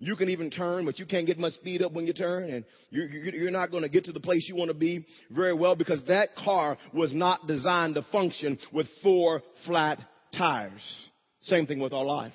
You 0.00 0.14
can 0.14 0.28
even 0.28 0.50
turn, 0.50 0.84
but 0.84 0.98
you 0.98 1.06
can't 1.06 1.26
get 1.26 1.38
much 1.38 1.54
speed 1.54 1.82
up 1.82 1.92
when 1.92 2.06
you 2.06 2.12
turn, 2.12 2.50
and 2.50 2.64
you're, 2.90 3.06
you're 3.06 3.50
not 3.50 3.70
going 3.70 3.82
to 3.82 3.88
get 3.88 4.04
to 4.04 4.12
the 4.12 4.20
place 4.20 4.46
you 4.48 4.54
want 4.54 4.68
to 4.68 4.74
be 4.74 5.04
very 5.30 5.54
well 5.54 5.74
because 5.74 6.00
that 6.06 6.36
car 6.36 6.78
was 6.94 7.12
not 7.12 7.48
designed 7.48 7.96
to 7.96 8.02
function 8.12 8.58
with 8.72 8.86
four 9.02 9.42
flat 9.66 9.98
tires. 10.36 10.82
Same 11.42 11.66
thing 11.66 11.80
with 11.80 11.92
our 11.92 12.04
life. 12.04 12.32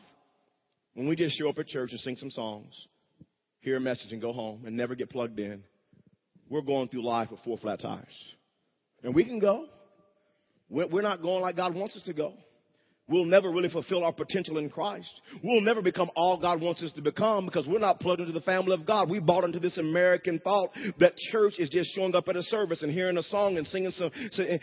When 0.94 1.08
we 1.08 1.16
just 1.16 1.38
show 1.38 1.50
up 1.50 1.58
at 1.58 1.68
church 1.68 1.92
and 1.92 2.00
sing 2.02 2.18
some 2.18 2.32
songs, 2.32 2.74
hear 3.62 3.78
a 3.78 3.82
message 3.82 4.12
and 4.12 4.22
go 4.22 4.34
home 4.34 4.66
and 4.66 4.76
never 4.76 4.94
get 4.94 5.10
plugged 5.10 5.40
in, 5.40 5.64
we're 6.54 6.62
going 6.62 6.88
through 6.88 7.04
life 7.04 7.32
with 7.32 7.40
four 7.44 7.58
flat 7.58 7.82
tires. 7.82 8.06
And 9.02 9.16
we 9.16 9.26
can 9.26 9.40
go. 9.40 9.66
We're 10.70 11.02
not 11.02 11.22
going 11.22 11.42
like 11.42 11.56
God 11.56 11.74
wants 11.74 11.96
us 11.96 12.04
to 12.04 12.14
go. 12.14 12.34
We'll 13.08 13.26
never 13.26 13.50
really 13.50 13.70
fulfill 13.70 14.06
our 14.06 14.14
potential 14.14 14.60
in 14.60 14.70
Christ. 14.70 15.12
We'll 15.44 15.62
never 15.62 15.82
become 15.82 16.10
all 16.16 16.40
God 16.40 16.62
wants 16.62 16.82
us 16.84 16.92
to 16.94 17.02
become 17.02 17.46
because 17.46 17.68
we're 17.68 17.80
not 17.80 18.00
plugged 18.00 18.22
into 18.22 18.32
the 18.32 18.42
family 18.42 18.74
of 18.74 18.86
God. 18.86 19.10
We 19.10 19.20
bought 19.20 19.44
into 19.44 19.60
this 19.60 19.78
American 19.78 20.40
thought 20.40 20.70
that 21.00 21.18
church 21.32 21.56
is 21.58 21.70
just 21.70 21.94
showing 21.96 22.16
up 22.16 22.28
at 22.30 22.38
a 22.38 22.44
service 22.44 22.82
and 22.82 22.92
hearing 22.92 23.18
a 23.18 23.24
song 23.24 23.58
and 23.58 23.68
singing 23.68 23.92
some, 23.92 24.12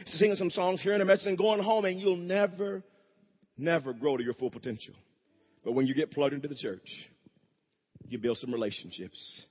singing 0.06 0.36
some 0.36 0.50
songs, 0.50 0.80
hearing 0.80 1.02
a 1.02 1.04
message 1.04 1.26
and 1.26 1.36
going 1.36 1.62
home 1.62 1.84
and 1.84 2.00
you'll 2.00 2.16
never, 2.16 2.82
never 3.58 3.92
grow 3.92 4.16
to 4.16 4.24
your 4.24 4.34
full 4.34 4.50
potential. 4.50 4.94
But 5.64 5.72
when 5.72 5.86
you 5.86 5.94
get 5.94 6.12
plugged 6.12 6.34
into 6.34 6.48
the 6.48 6.56
church, 6.56 6.88
you 8.08 8.18
build 8.18 8.38
some 8.38 8.52
relationships. 8.52 9.42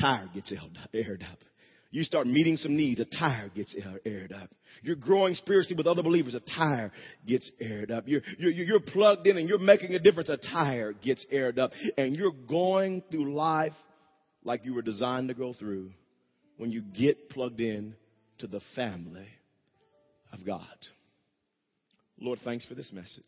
Tire 0.00 0.30
gets 0.32 0.52
aired 0.94 1.24
up. 1.30 1.38
You 1.92 2.04
start 2.04 2.26
meeting 2.26 2.56
some 2.56 2.74
needs, 2.74 3.00
a 3.00 3.04
tire 3.04 3.50
gets 3.54 3.74
aired 4.06 4.32
up. 4.32 4.48
You're 4.82 4.96
growing 4.96 5.34
spiritually 5.34 5.76
with 5.76 5.86
other 5.86 6.02
believers, 6.02 6.34
a 6.34 6.40
tire 6.40 6.90
gets 7.26 7.50
aired 7.60 7.90
up. 7.90 8.04
You're, 8.08 8.22
you're, 8.38 8.50
you're 8.50 8.80
plugged 8.80 9.26
in 9.26 9.36
and 9.36 9.46
you're 9.46 9.58
making 9.58 9.94
a 9.94 9.98
difference, 9.98 10.30
a 10.30 10.38
tire 10.38 10.94
gets 10.94 11.24
aired 11.30 11.58
up. 11.58 11.72
And 11.98 12.16
you're 12.16 12.32
going 12.32 13.02
through 13.10 13.34
life 13.34 13.74
like 14.42 14.64
you 14.64 14.72
were 14.72 14.80
designed 14.80 15.28
to 15.28 15.34
go 15.34 15.52
through 15.52 15.90
when 16.56 16.72
you 16.72 16.80
get 16.80 17.28
plugged 17.28 17.60
in 17.60 17.94
to 18.38 18.46
the 18.46 18.62
family 18.74 19.28
of 20.32 20.46
God. 20.46 20.64
Lord, 22.18 22.38
thanks 22.42 22.64
for 22.64 22.74
this 22.74 22.90
message. 22.90 23.22